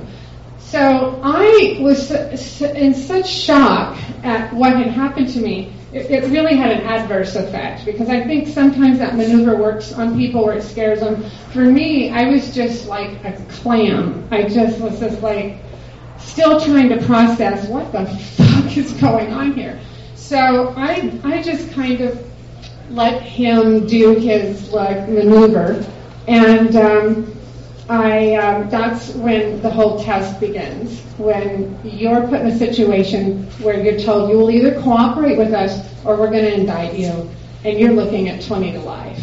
[0.60, 2.12] So I was
[2.62, 5.74] in such shock at what had happened to me.
[5.92, 10.16] It, it, really had an adverse effect because I think sometimes that maneuver works on
[10.16, 11.24] people where it scares them.
[11.52, 14.28] For me, I was just like a clam.
[14.30, 15.58] I just was just like
[16.20, 19.80] still trying to process what the fuck is going on here.
[20.16, 22.24] So I I just kind of
[22.92, 25.84] let him do his like maneuver,
[26.28, 27.39] and um,
[27.90, 31.00] I um, that's when the whole test begins.
[31.18, 35.90] When you're put in a situation where you're told you will either cooperate with us
[36.06, 37.30] or we're going to indict you,
[37.64, 39.20] and you're looking at 20 to life.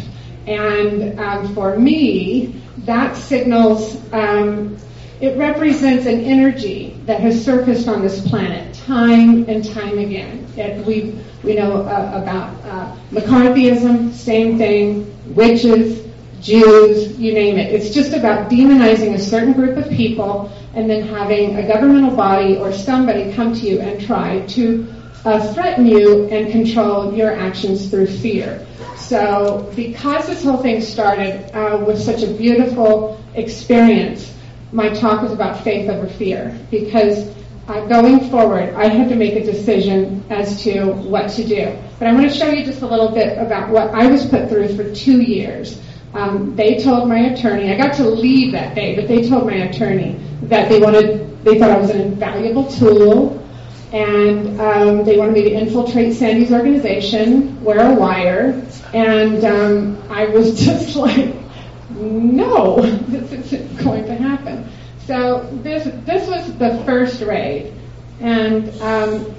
[0.47, 4.77] And um, for me, that signals um,
[5.21, 10.45] it represents an energy that has surfaced on this planet time and time again.
[10.57, 16.06] It, we we know uh, about uh, McCarthyism, same thing, witches,
[16.41, 17.73] Jews, you name it.
[17.73, 22.57] It's just about demonizing a certain group of people and then having a governmental body
[22.57, 24.87] or somebody come to you and try to
[25.25, 28.65] uh, threaten you and control your actions through fear.
[28.95, 34.33] So, because this whole thing started uh, with such a beautiful experience,
[34.71, 36.57] my talk was about faith over fear.
[36.69, 37.29] Because
[37.67, 41.77] uh, going forward, I had to make a decision as to what to do.
[41.99, 44.49] But I want to show you just a little bit about what I was put
[44.49, 45.81] through for two years.
[46.13, 49.55] Um, they told my attorney, I got to leave that day, but they told my
[49.55, 53.43] attorney that they wanted, they thought I was an invaluable tool,
[53.91, 60.25] and um, they wanted me to infiltrate Sandy's organization, wear a wire, and um, I
[60.25, 61.35] was just like,
[61.89, 64.69] no, this isn't going to happen.
[65.05, 67.73] So this this was the first raid,
[68.19, 69.33] and um,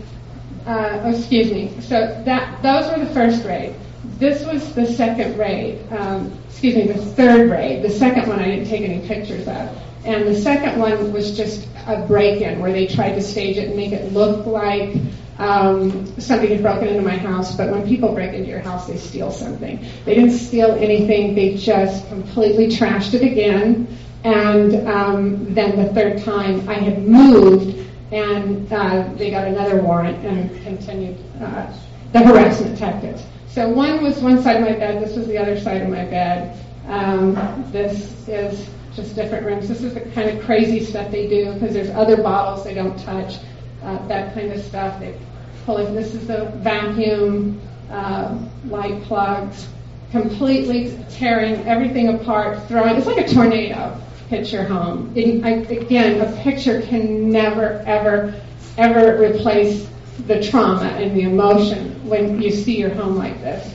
[0.66, 1.78] uh, excuse me.
[1.82, 3.74] So that those were the first raid.
[4.18, 5.80] This was the second raid.
[5.92, 7.82] Um, excuse me, the third raid.
[7.84, 9.80] The second one I didn't take any pictures of.
[10.04, 13.76] And the second one was just a break-in where they tried to stage it and
[13.76, 14.96] make it look like
[15.38, 17.56] um, somebody had broken into my house.
[17.56, 19.84] But when people break into your house, they steal something.
[20.04, 21.36] They didn't steal anything.
[21.36, 23.86] They just completely trashed it again.
[24.24, 30.24] And um, then the third time, I had moved, and uh, they got another warrant
[30.26, 31.72] and continued uh,
[32.12, 33.22] the harassment tactics.
[33.50, 35.02] So one was one side of my bed.
[35.02, 36.58] This was the other side of my bed.
[36.86, 37.34] Um,
[37.72, 39.68] this is just different rooms.
[39.68, 42.98] This is the kind of crazy stuff they do because there's other bottles they don't
[43.00, 43.36] touch.
[43.82, 44.98] Uh, that kind of stuff.
[45.00, 45.18] They
[45.64, 45.92] pull it.
[45.92, 49.68] This is the vacuum uh, light plugs,
[50.10, 52.96] completely tearing everything apart, throwing.
[52.96, 55.12] It's like a tornado hits your home.
[55.16, 58.38] I, again, a picture can never, ever,
[58.76, 59.88] ever replace
[60.26, 63.74] the trauma and the emotion when you see your home like this.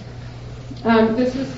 [0.83, 1.55] Um, this is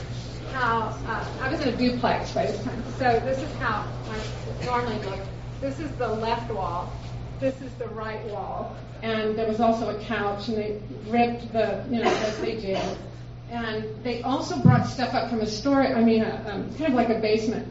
[0.51, 2.83] how uh, I was in a duplex by this time.
[2.97, 5.19] So this is how I normally look.
[5.61, 6.91] This is the left wall.
[7.39, 8.75] This is the right wall.
[9.01, 12.97] And there was also a couch, and they ripped the, you know, as they did.
[13.51, 15.81] And they also brought stuff up from a store.
[15.81, 17.67] I mean, a, um, kind of like a basement,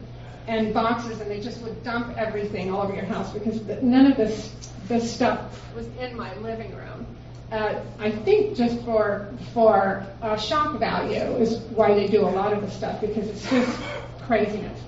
[0.47, 4.17] and boxes, and they just would dump everything all over your house because none of
[4.17, 4.53] this
[4.87, 7.05] this stuff was in my living room.
[7.51, 12.53] Uh, I think just for for uh, shock value is why they do a lot
[12.53, 13.79] of the stuff because it's just
[14.25, 14.79] craziness.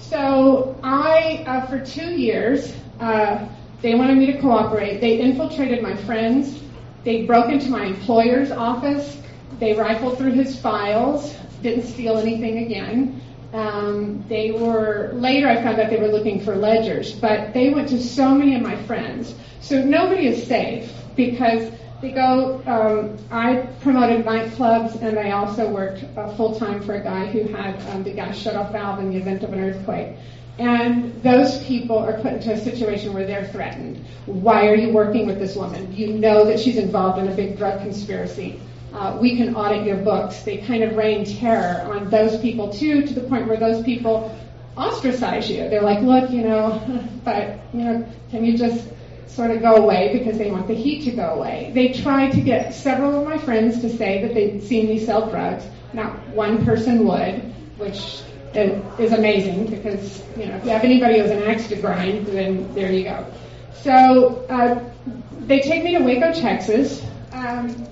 [0.00, 3.46] So I, uh, for two years, uh,
[3.80, 5.00] they wanted me to cooperate.
[5.00, 6.60] They infiltrated my friends.
[7.04, 9.20] They broke into my employer's office.
[9.58, 11.34] They rifled through his files.
[11.62, 13.22] Didn't steal anything again.
[13.52, 15.48] Um, they were later.
[15.48, 18.62] I found out they were looking for ledgers, but they went to so many of
[18.62, 19.34] my friends.
[19.60, 21.70] So nobody is safe because
[22.10, 22.62] go.
[22.66, 27.44] Um, I promoted nightclubs, and I also worked uh, full time for a guy who
[27.52, 30.16] had um, the gas shut-off valve in the event of an earthquake.
[30.58, 34.04] And those people are put into a situation where they're threatened.
[34.26, 35.94] Why are you working with this woman?
[35.94, 38.60] You know that she's involved in a big drug conspiracy.
[38.92, 40.42] Uh, we can audit your books.
[40.42, 44.36] They kind of rain terror on those people too, to the point where those people
[44.76, 45.68] ostracize you.
[45.68, 46.80] They're like, look, you know,
[47.24, 48.86] but you know, can you just
[49.34, 51.70] sort of go away because they want the heat to go away.
[51.74, 55.30] They tried to get several of my friends to say that they'd seen me sell
[55.30, 55.64] drugs.
[55.92, 57.40] Not one person would,
[57.78, 58.22] which
[58.54, 62.26] is amazing because you know if you have anybody who has an axe to grind,
[62.26, 63.26] then there you go.
[63.82, 64.82] So uh,
[65.40, 67.04] they take me to Waco, Texas.
[67.32, 67.86] Um,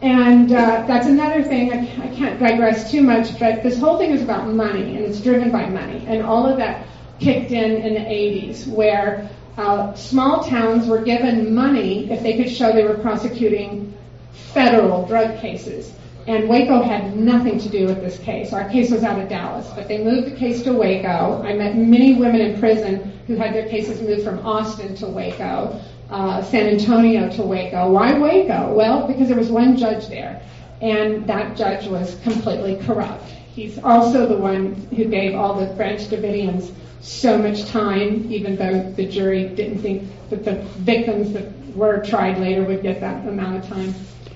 [0.00, 4.12] and uh, that's another thing, I, I can't digress too much, but this whole thing
[4.12, 6.04] is about money, and it's driven by money.
[6.06, 6.86] And all of that
[7.18, 9.28] kicked in in the 80s, where
[9.58, 13.92] uh, small towns were given money if they could show they were prosecuting
[14.32, 15.92] federal drug cases.
[16.28, 18.52] And Waco had nothing to do with this case.
[18.52, 21.42] Our case was out of Dallas, but they moved the case to Waco.
[21.42, 25.80] I met many women in prison who had their cases moved from Austin to Waco,
[26.10, 27.90] uh, San Antonio to Waco.
[27.90, 28.72] Why Waco?
[28.72, 30.40] Well, because there was one judge there,
[30.80, 33.24] and that judge was completely corrupt.
[33.58, 38.92] He's also the one who gave all the Branch Davidians so much time, even though
[38.92, 43.56] the jury didn't think that the victims that were tried later would get that amount
[43.56, 43.92] of time.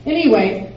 [0.06, 0.74] Anyway,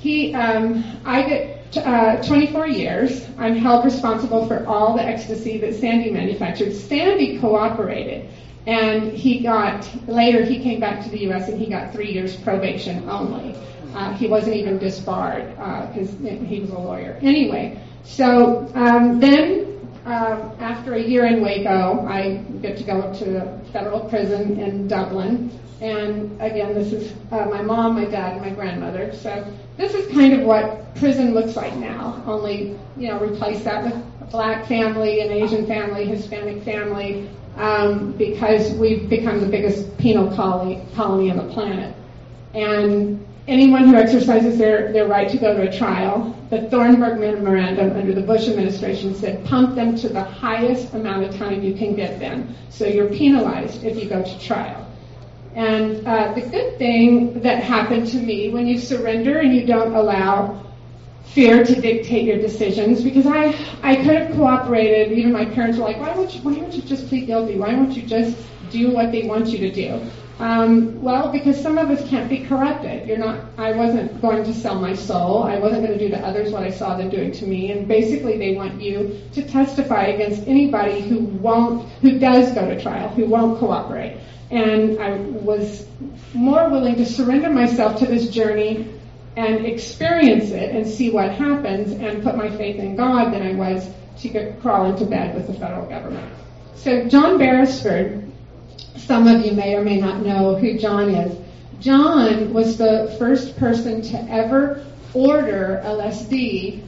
[0.00, 3.26] he, um, I get uh, 24 years.
[3.36, 6.72] I'm held responsible for all the ecstasy that Sandy manufactured.
[6.72, 8.26] Sandy cooperated,
[8.66, 10.42] and he got later.
[10.42, 11.46] He came back to the U.S.
[11.50, 13.54] and he got three years probation only.
[13.94, 17.18] Uh, he wasn't even disbarred because uh, he was a lawyer.
[17.22, 19.72] Anyway, so um, then
[20.04, 24.88] um, after a year in Waco, I get to go to the federal prison in
[24.88, 25.50] Dublin.
[25.80, 29.12] And again, this is uh, my mom, my dad, and my grandmother.
[29.14, 29.44] So
[29.76, 32.22] this is kind of what prison looks like now.
[32.26, 38.12] Only, you know, replace that with a black family, an Asian family, Hispanic family, um,
[38.12, 41.94] because we've become the biggest penal colony, colony on the planet.
[42.54, 47.96] And anyone who exercises their, their right to go to a trial, the Thornburgh Memorandum
[47.96, 51.94] under the Bush administration said pump them to the highest amount of time you can
[51.94, 52.54] get them.
[52.70, 54.86] So you're penalized if you go to trial.
[55.54, 59.94] And uh, the good thing that happened to me when you surrender and you don't
[59.94, 60.64] allow
[61.24, 65.16] fear to dictate your decisions, because I, I could have cooperated.
[65.16, 67.56] Even my parents were like, why won't you, why don't you just plead guilty?
[67.56, 68.36] Why won't you just
[68.70, 70.00] do what they want you to do?
[70.38, 73.06] Um, well, because some of us can't be corrupted.
[73.06, 73.40] You're not.
[73.58, 75.44] I wasn't going to sell my soul.
[75.44, 77.70] I wasn't going to do to others what I saw them doing to me.
[77.70, 82.80] And basically, they want you to testify against anybody who won't, who does go to
[82.80, 84.18] trial, who won't cooperate.
[84.50, 85.86] And I was
[86.34, 88.88] more willing to surrender myself to this journey
[89.36, 93.54] and experience it and see what happens and put my faith in God than I
[93.54, 93.88] was
[94.20, 96.30] to get, crawl into bed with the federal government.
[96.74, 98.21] So John Beresford,
[98.96, 101.38] some of you may or may not know who John is.
[101.80, 106.82] John was the first person to ever order LSD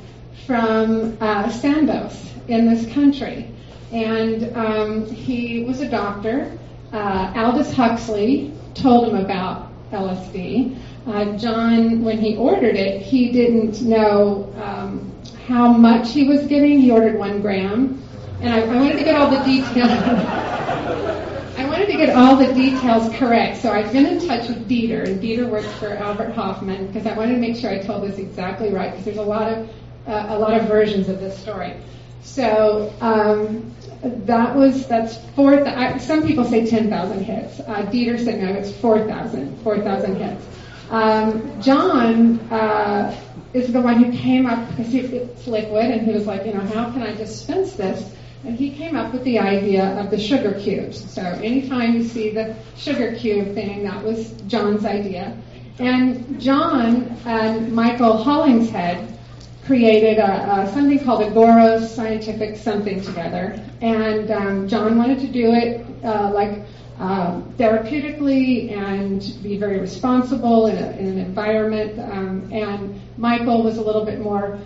[0.46, 3.50] from uh, Sandoz in this country.
[3.92, 6.56] And um, he was a doctor.
[6.92, 10.78] Uh, Aldous Huxley told him about LSD.
[11.06, 15.12] Uh, John, when he ordered it, he didn't know um,
[15.46, 16.80] how much he was getting.
[16.80, 18.02] He ordered one gram.
[18.40, 21.30] And I, I wanted to get all the details.
[21.74, 23.60] I wanted to get all the details correct.
[23.60, 27.16] So I've been in touch with Dieter, and Dieter works for Albert Hofmann because I
[27.16, 29.68] wanted to make sure I told this exactly right because there's a lot of
[30.06, 31.74] uh, a lot of versions of this story.
[32.22, 33.74] So um,
[34.04, 35.56] that was that's four.
[35.56, 37.58] Th- I, some people say ten thousand hits.
[37.58, 40.46] Uh, Dieter said no, it's 4,000, 4,000 hits.
[40.90, 43.20] Um, John uh,
[43.52, 46.54] is the one who came up because he, it's liquid, and he was like, you
[46.54, 48.14] know, how can I dispense this?
[48.44, 51.10] And he came up with the idea of the sugar cubes.
[51.10, 55.36] So anytime you see the sugar cube thing, that was John's idea.
[55.78, 59.18] And John and Michael Hollingshead
[59.64, 63.58] created a, a, something called Agora Scientific Something together.
[63.80, 66.60] And um, John wanted to do it uh, like
[66.98, 71.98] uh, therapeutically and be very responsible in, a, in an environment.
[71.98, 74.58] Um, and Michael was a little bit more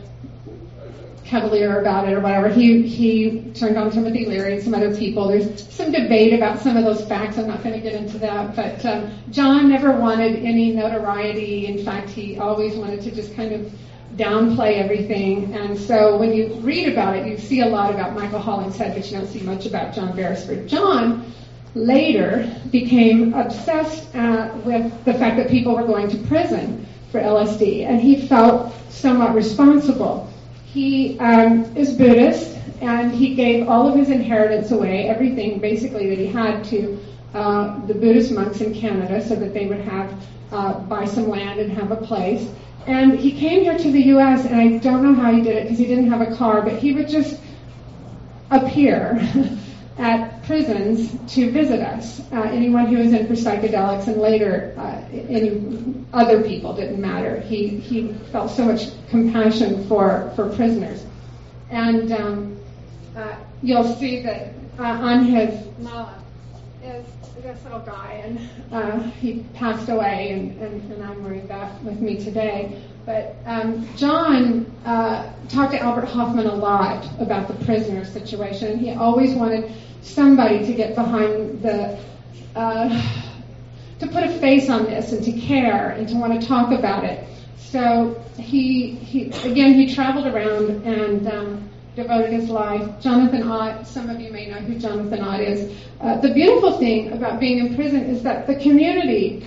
[1.28, 2.48] cavalier about it or whatever.
[2.48, 5.28] He he turned on Timothy Leary and some other people.
[5.28, 7.38] There's some debate about some of those facts.
[7.38, 8.56] I'm not going to get into that.
[8.56, 11.66] But um, John never wanted any notoriety.
[11.66, 13.70] In fact, he always wanted to just kind of
[14.16, 15.54] downplay everything.
[15.54, 19.06] And so when you read about it, you see a lot about Michael Hollingshead, but
[19.10, 20.66] you don't see much about John Beresford.
[20.66, 21.32] John
[21.74, 27.86] later became obsessed uh, with the fact that people were going to prison for LSD,
[27.86, 30.30] and he felt somewhat responsible.
[30.72, 36.18] He um, is Buddhist, and he gave all of his inheritance away, everything basically that
[36.18, 36.98] he had to
[37.34, 40.14] uh, the Buddhist monks in Canada, so that they would have
[40.52, 42.50] uh, buy some land and have a place.
[42.86, 45.62] And he came here to the U.S., and I don't know how he did it
[45.64, 47.40] because he didn't have a car, but he would just
[48.50, 49.20] appear
[49.98, 52.20] at prisons to visit us.
[52.32, 55.60] Uh, anyone who was in for psychedelics, and later uh, any
[56.12, 57.40] other people didn't matter.
[57.40, 61.04] He he felt so much compassion for for prisoners,
[61.70, 62.60] and um,
[63.16, 66.14] uh, you'll see that uh, on his mala
[66.82, 67.04] is
[67.42, 68.38] this little guy, and
[68.72, 72.82] uh, he passed away, and, and, and I'm wearing that with me today.
[73.06, 78.90] But um, John uh, talked to Albert Hofmann a lot about the prisoner situation, he
[78.90, 79.72] always wanted
[80.02, 81.98] somebody to get behind the,
[82.54, 82.88] uh,
[84.00, 87.04] to put a face on this and to care and to want to talk about
[87.04, 87.24] it.
[87.56, 92.88] So he, he again, he traveled around and um, devoted his life.
[93.00, 95.76] Jonathan Ott, some of you may know who Jonathan Ott is.
[96.00, 99.40] Uh, the beautiful thing about being in prison is that the community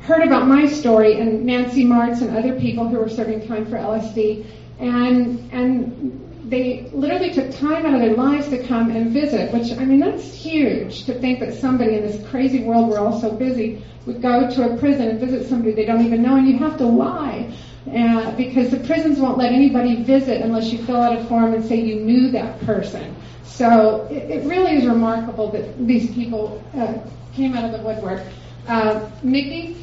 [0.00, 3.76] heard about my story and Nancy Martz and other people who were serving time for
[3.76, 4.44] LSD,
[4.78, 9.72] and and they literally took time out of their lives to come and visit, which,
[9.72, 13.30] I mean, that's huge to think that somebody in this crazy world we're all so
[13.32, 16.58] busy would go to a prison and visit somebody they don't even know, and you
[16.58, 17.52] have to lie.
[17.92, 21.62] Uh, because the prisons won't let anybody visit unless you fill out a form and
[21.64, 23.14] say you knew that person.
[23.42, 26.94] So it, it really is remarkable that these people uh,
[27.34, 28.22] came out of the woodwork.
[28.66, 29.76] Uh, Mikki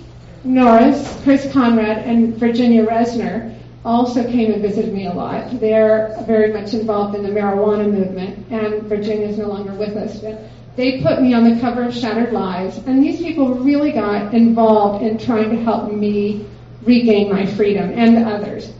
[0.43, 3.50] Norris, Chris Conrad, and Virginia Resner
[3.83, 5.59] also came and visited me a lot.
[5.59, 10.19] They're very much involved in the marijuana movement, and Virginia's no longer with us.
[10.19, 10.43] But
[10.75, 15.03] they put me on the cover of Shattered Lives, and these people really got involved
[15.03, 16.45] in trying to help me
[16.83, 18.71] regain my freedom and others.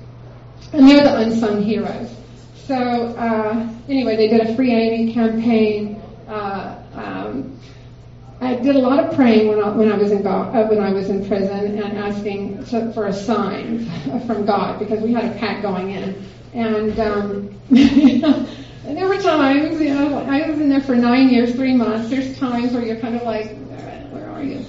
[0.74, 2.10] And they're the unsung heroes.
[2.66, 6.02] So uh, anyway, they did a free Amy campaign.
[6.28, 7.60] Uh, um,
[8.42, 10.92] I did a lot of praying when I, when I was in uh, when I
[10.92, 13.86] was in prison and asking to, for a sign
[14.26, 18.48] from God because we had a pact going in, and um, and
[18.98, 22.10] there were times, you know, I was in there for nine years, three months.
[22.10, 23.56] There's times where you're kind of like,
[24.10, 24.66] where are you?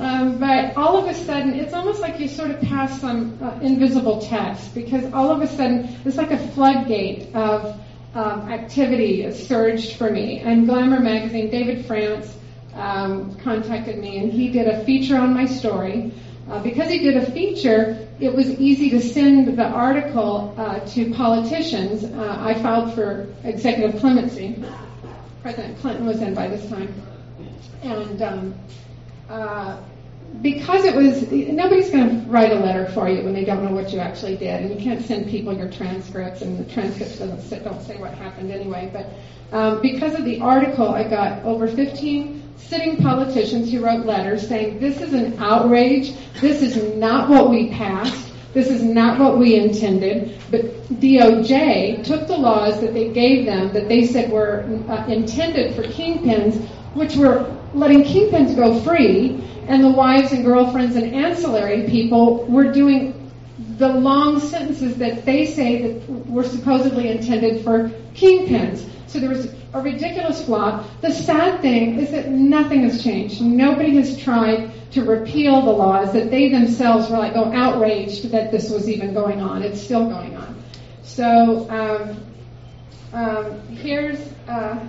[0.00, 3.56] Um, but all of a sudden, it's almost like you sort of pass some uh,
[3.60, 7.80] invisible test because all of a sudden, it's like a floodgate of
[8.16, 10.40] um, activity surged for me.
[10.40, 12.36] And Glamour magazine, David France
[12.74, 16.12] um, contacted me, and he did a feature on my story.
[16.50, 21.12] Uh, because he did a feature, it was easy to send the article uh, to
[21.14, 22.04] politicians.
[22.04, 24.62] Uh, I filed for executive clemency.
[25.42, 26.92] President Clinton was in by this time.
[27.82, 28.54] And um,
[29.28, 29.80] uh,
[30.40, 33.72] because it was, nobody's going to write a letter for you when they don't know
[33.72, 37.42] what you actually did, and you can't send people your transcripts, and the transcripts doesn't
[37.42, 38.90] say, don't say what happened anyway.
[38.92, 39.10] But
[39.56, 44.78] um, because of the article, I got over 15 sitting politicians who wrote letters saying
[44.78, 48.32] this is an outrage, this is not what we passed.
[48.52, 50.60] This is not what we intended, but
[51.00, 55.82] DOJ took the laws that they gave them that they said were uh, intended for
[55.84, 56.60] kingpins,
[56.92, 62.70] which were letting kingpins go free, and the wives and girlfriends and ancillary people were
[62.70, 63.30] doing
[63.78, 68.86] the long sentences that they say that were supposedly intended for kingpins.
[69.12, 70.86] So there was a ridiculous flop.
[71.02, 73.42] The sad thing is that nothing has changed.
[73.42, 78.50] Nobody has tried to repeal the laws that they themselves were like, oh, outraged that
[78.50, 79.62] this was even going on.
[79.62, 80.62] It's still going on.
[81.02, 82.24] So um,
[83.12, 84.18] um, here's
[84.48, 84.82] uh,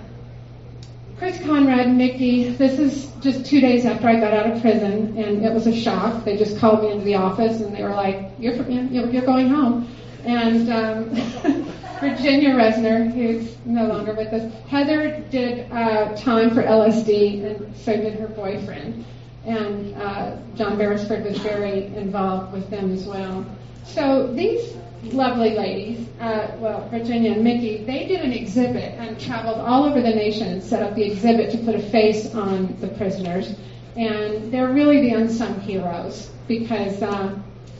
[1.18, 2.48] Chris Conrad Mikki.
[2.48, 5.74] This is just two days after I got out of prison, and it was a
[5.74, 6.24] shock.
[6.24, 9.48] They just called me into the office, and they were like, "You're you're, you're going
[9.48, 9.86] home."
[10.24, 11.74] And um,
[12.10, 17.96] Virginia Resner, who's no longer with us, Heather did uh, time for LSD, and so
[17.96, 19.04] did her boyfriend.
[19.46, 23.46] And uh, John Beresford was very involved with them as well.
[23.84, 24.74] So these
[25.12, 30.00] lovely ladies, uh, well, Virginia and Mikki, they did an exhibit and traveled all over
[30.00, 33.54] the nation and set up the exhibit to put a face on the prisoners.
[33.96, 37.34] And they're really the unsung heroes because uh,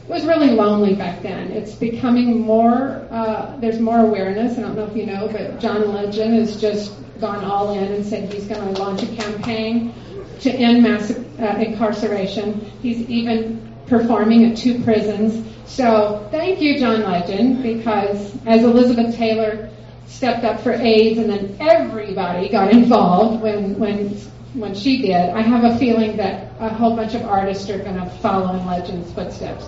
[0.07, 1.51] was really lonely back then.
[1.51, 4.57] It's becoming more, uh, there's more awareness.
[4.57, 8.05] I don't know if you know, but John Legend has just gone all in and
[8.05, 9.93] said he's going to launch a campaign
[10.41, 12.59] to end mass uh, incarceration.
[12.81, 15.45] He's even performing at two prisons.
[15.65, 19.69] So thank you, John Legend, because as Elizabeth Taylor
[20.07, 24.09] stepped up for AIDS and then everybody got involved when, when,
[24.53, 27.95] when she did, I have a feeling that a whole bunch of artists are going
[27.95, 29.65] to follow in Legend's footsteps.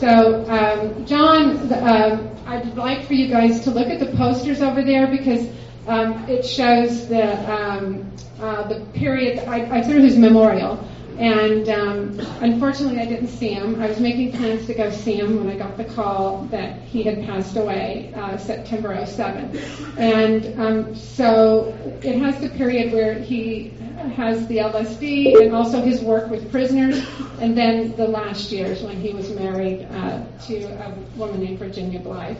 [0.00, 4.82] So, um, John, uh, I'd like for you guys to look at the posters over
[4.82, 5.46] there because
[5.86, 8.10] um, it shows the um,
[8.40, 9.40] uh, the period.
[9.40, 10.82] I, I threw his memorial,
[11.18, 13.80] and um, unfortunately, I didn't see him.
[13.80, 17.02] I was making plans to go see him when I got the call that he
[17.02, 19.56] had passed away uh, September 07.
[19.98, 23.74] And um, so it has the period where he
[24.14, 27.04] has the LSD and also his work with prisoners,
[27.40, 32.00] and then the last years when he was married uh, to a woman named Virginia
[32.00, 32.38] Blythe.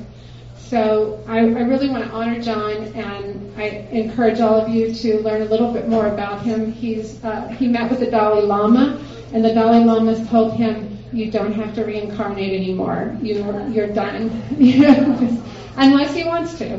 [0.71, 5.19] So I, I, really want to honor John, and I encourage all of you to
[5.19, 6.71] learn a little bit more about him.
[6.71, 11.29] He's uh, he met with the Dalai Lama, and the Dalai Lama told him, "You
[11.29, 13.19] don't have to reincarnate anymore.
[13.21, 14.31] You're you're done,
[15.77, 16.79] unless he wants to."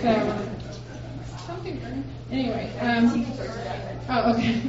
[0.00, 0.46] So.
[2.30, 3.26] Anyway, um,
[4.08, 4.62] oh okay.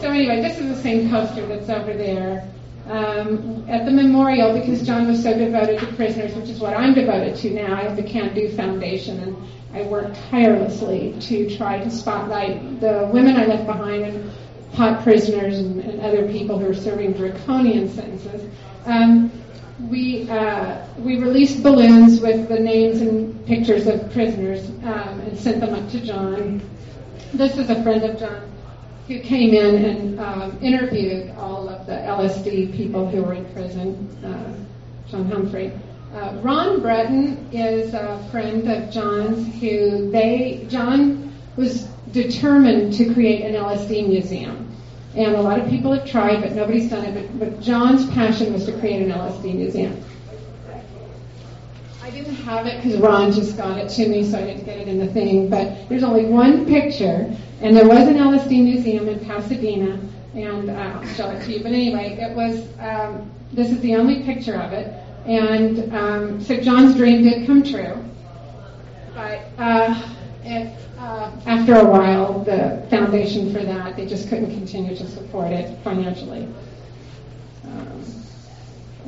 [0.00, 2.48] So anyway, this is the same poster that's over there
[2.88, 6.94] um, at the memorial because John was so devoted to prisoners, which is what I'm
[6.94, 7.74] devoted to now.
[7.74, 9.36] I have the Can Do Foundation, and
[9.74, 14.30] I work tirelessly to try to spotlight the women I left behind and
[14.72, 18.48] hot prisoners and, and other people who are serving draconian sentences.
[18.84, 19.32] Um,
[19.90, 25.60] we uh, we released balloons with the names and pictures of prisoners um, and sent
[25.60, 26.62] them up to John.
[27.34, 28.55] This is a friend of John
[29.06, 34.08] who came in and um, interviewed all of the LSD people who were in prison,
[34.24, 34.52] uh,
[35.08, 35.72] John Humphrey.
[36.12, 43.42] Uh, Ron Breton is a friend of John's who they, John was determined to create
[43.42, 44.74] an LSD museum.
[45.14, 47.14] And a lot of people have tried, but nobody's done it.
[47.14, 50.02] But, but John's passion was to create an LSD museum.
[52.16, 54.88] Didn't have it because Ron just got it to me, so I didn't get it
[54.88, 55.50] in the thing.
[55.50, 57.30] But there's only one picture,
[57.60, 60.00] and there was an LSD museum in Pasadena,
[60.34, 61.62] and uh, I'll show it to you.
[61.62, 62.66] But anyway, it was.
[62.78, 64.94] Um, this is the only picture of it,
[65.26, 68.02] and um, so John's dream did come true.
[69.14, 70.02] But uh,
[70.42, 75.52] it, uh, after a while, the foundation for that they just couldn't continue to support
[75.52, 76.48] it financially.
[77.64, 78.02] Um,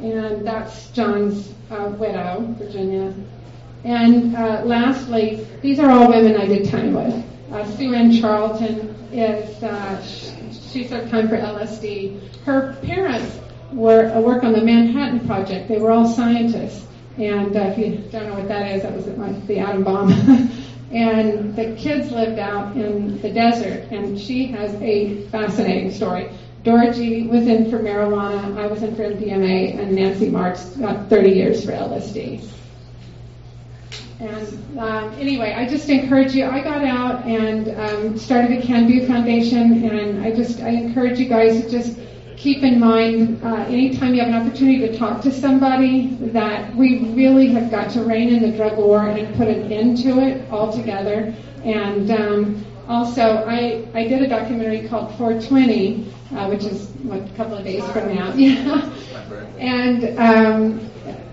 [0.03, 3.13] and that's John's uh, widow, Virginia.
[3.85, 7.25] And uh, lastly, these are all women I did time with.
[7.53, 10.03] Uh, Sue Ann Charlton is, uh,
[10.71, 12.21] she served time for LSD.
[12.45, 13.39] Her parents
[13.73, 15.69] were uh, work on the Manhattan Project.
[15.69, 16.87] They were all scientists.
[17.17, 19.07] And uh, if you don't know what that is, that was
[19.47, 20.13] the atom bomb.
[20.93, 23.91] and the kids lived out in the desert.
[23.91, 26.31] And she has a fascinating story.
[26.65, 31.31] Dorothy was in for marijuana, I was in for MDMA, and Nancy Marks got 30
[31.31, 32.49] years for LSD.
[34.21, 36.45] And um, anyway, I just encourage you.
[36.45, 41.21] I got out and um, started the Can Do Foundation, and I just I encourage
[41.21, 41.97] you guys to just
[42.37, 46.99] keep in mind uh, anytime you have an opportunity to talk to somebody that we
[47.13, 50.51] really have got to rein in the drug war and put an end to it
[50.51, 51.35] altogether.
[51.65, 57.35] And um, also, I, I did a documentary called 420, uh, which is what, a
[57.37, 58.33] couple of days from now.
[58.39, 58.91] Yeah.
[59.59, 60.91] and um,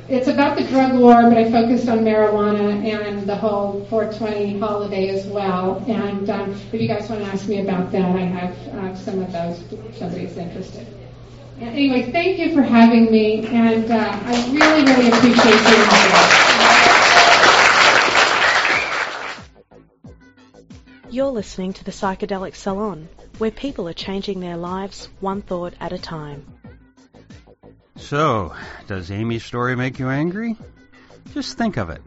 [0.10, 5.10] it's about the drug war, but I focused on marijuana and the whole 420 holiday
[5.10, 5.84] as well.
[5.88, 9.22] And um, if you guys want to ask me about that, I have uh, some
[9.22, 10.88] of those if somebody's interested.
[11.62, 16.45] Anyway, thank you for having me, and uh, I really, really appreciate you.
[21.16, 25.94] You're listening to the Psychedelic Salon, where people are changing their lives one thought at
[25.94, 26.46] a time.
[27.96, 28.54] So,
[28.88, 30.58] does Amy's story make you angry?
[31.34, 32.02] Just think of it.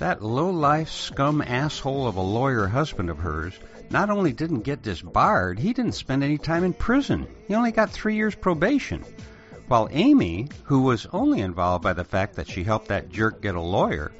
[0.00, 3.58] That low-life scum asshole of a lawyer husband of hers
[3.88, 7.26] not only didn't get disbarred, he didn't spend any time in prison.
[7.48, 9.02] He only got three years probation.
[9.68, 13.54] While Amy, who was only involved by the fact that she helped that jerk get
[13.54, 14.12] a lawyer,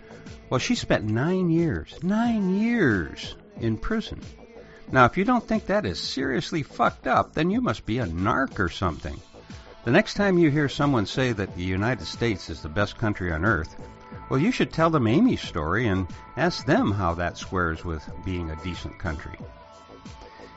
[0.48, 4.20] well, she spent nine years, nine years in prison.
[4.90, 8.06] Now, if you don't think that is seriously fucked up, then you must be a
[8.06, 9.18] narc or something.
[9.84, 13.32] The next time you hear someone say that the United States is the best country
[13.32, 13.74] on earth,
[14.28, 16.06] well, you should tell them Amy's story and
[16.36, 19.38] ask them how that squares with being a decent country.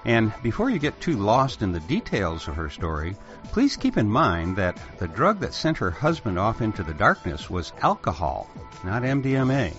[0.05, 3.15] And before you get too lost in the details of her story,
[3.51, 7.49] please keep in mind that the drug that sent her husband off into the darkness
[7.49, 8.49] was alcohol,
[8.83, 9.75] not MDMA.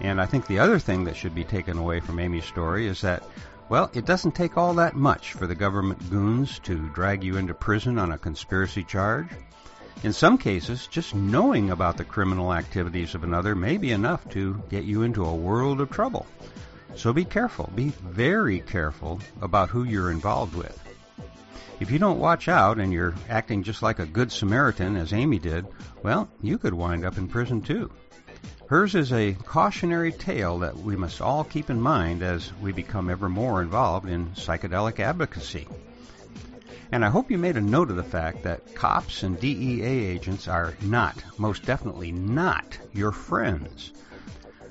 [0.00, 3.00] And I think the other thing that should be taken away from Amy's story is
[3.02, 3.22] that
[3.68, 7.54] well, it doesn't take all that much for the government goons to drag you into
[7.54, 9.28] prison on a conspiracy charge.
[10.02, 14.62] In some cases, just knowing about the criminal activities of another may be enough to
[14.68, 16.26] get you into a world of trouble.
[16.96, 20.78] So be careful, be very careful about who you're involved with.
[21.80, 25.38] If you don't watch out and you're acting just like a good Samaritan, as Amy
[25.38, 25.66] did,
[26.02, 27.90] well, you could wind up in prison too.
[28.72, 33.10] Hers is a cautionary tale that we must all keep in mind as we become
[33.10, 35.68] ever more involved in psychedelic advocacy.
[36.90, 40.48] And I hope you made a note of the fact that cops and DEA agents
[40.48, 43.92] are not, most definitely not, your friends.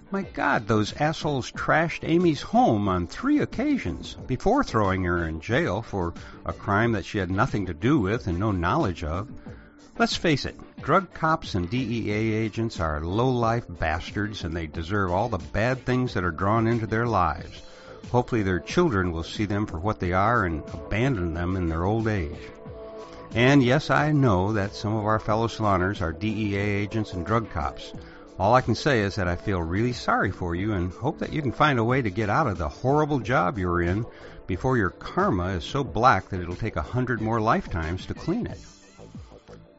[0.10, 5.84] My God, those assholes trashed Amy's home on three occasions before throwing her in jail
[5.84, 9.30] for a crime that she had nothing to do with and no knowledge of.
[10.00, 15.30] Let's face it, drug cops and DEA agents are low-life bastards and they deserve all
[15.30, 17.62] the bad things that are drawn into their lives.
[18.12, 21.86] Hopefully their children will see them for what they are and abandon them in their
[21.86, 22.50] old age.
[23.36, 27.50] And yes, I know that some of our fellow saloners are DEA agents and drug
[27.52, 27.94] cops.
[28.40, 31.32] All I can say is that I feel really sorry for you and hope that
[31.32, 34.04] you can find a way to get out of the horrible job you're in
[34.48, 38.48] before your karma is so black that it'll take a hundred more lifetimes to clean
[38.48, 38.60] it.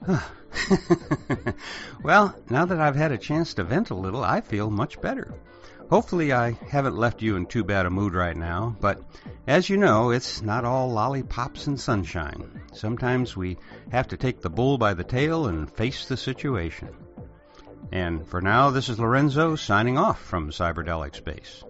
[2.03, 5.35] well, now that I've had a chance to vent a little, I feel much better.
[5.91, 9.03] Hopefully, I haven't left you in too bad a mood right now, but
[9.47, 12.63] as you know, it's not all lollipops and sunshine.
[12.73, 13.59] Sometimes we
[13.91, 16.89] have to take the bull by the tail and face the situation.
[17.91, 21.63] And for now, this is Lorenzo signing off from Cyberdelic Space.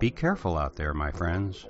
[0.00, 1.64] Be careful out there, my friends.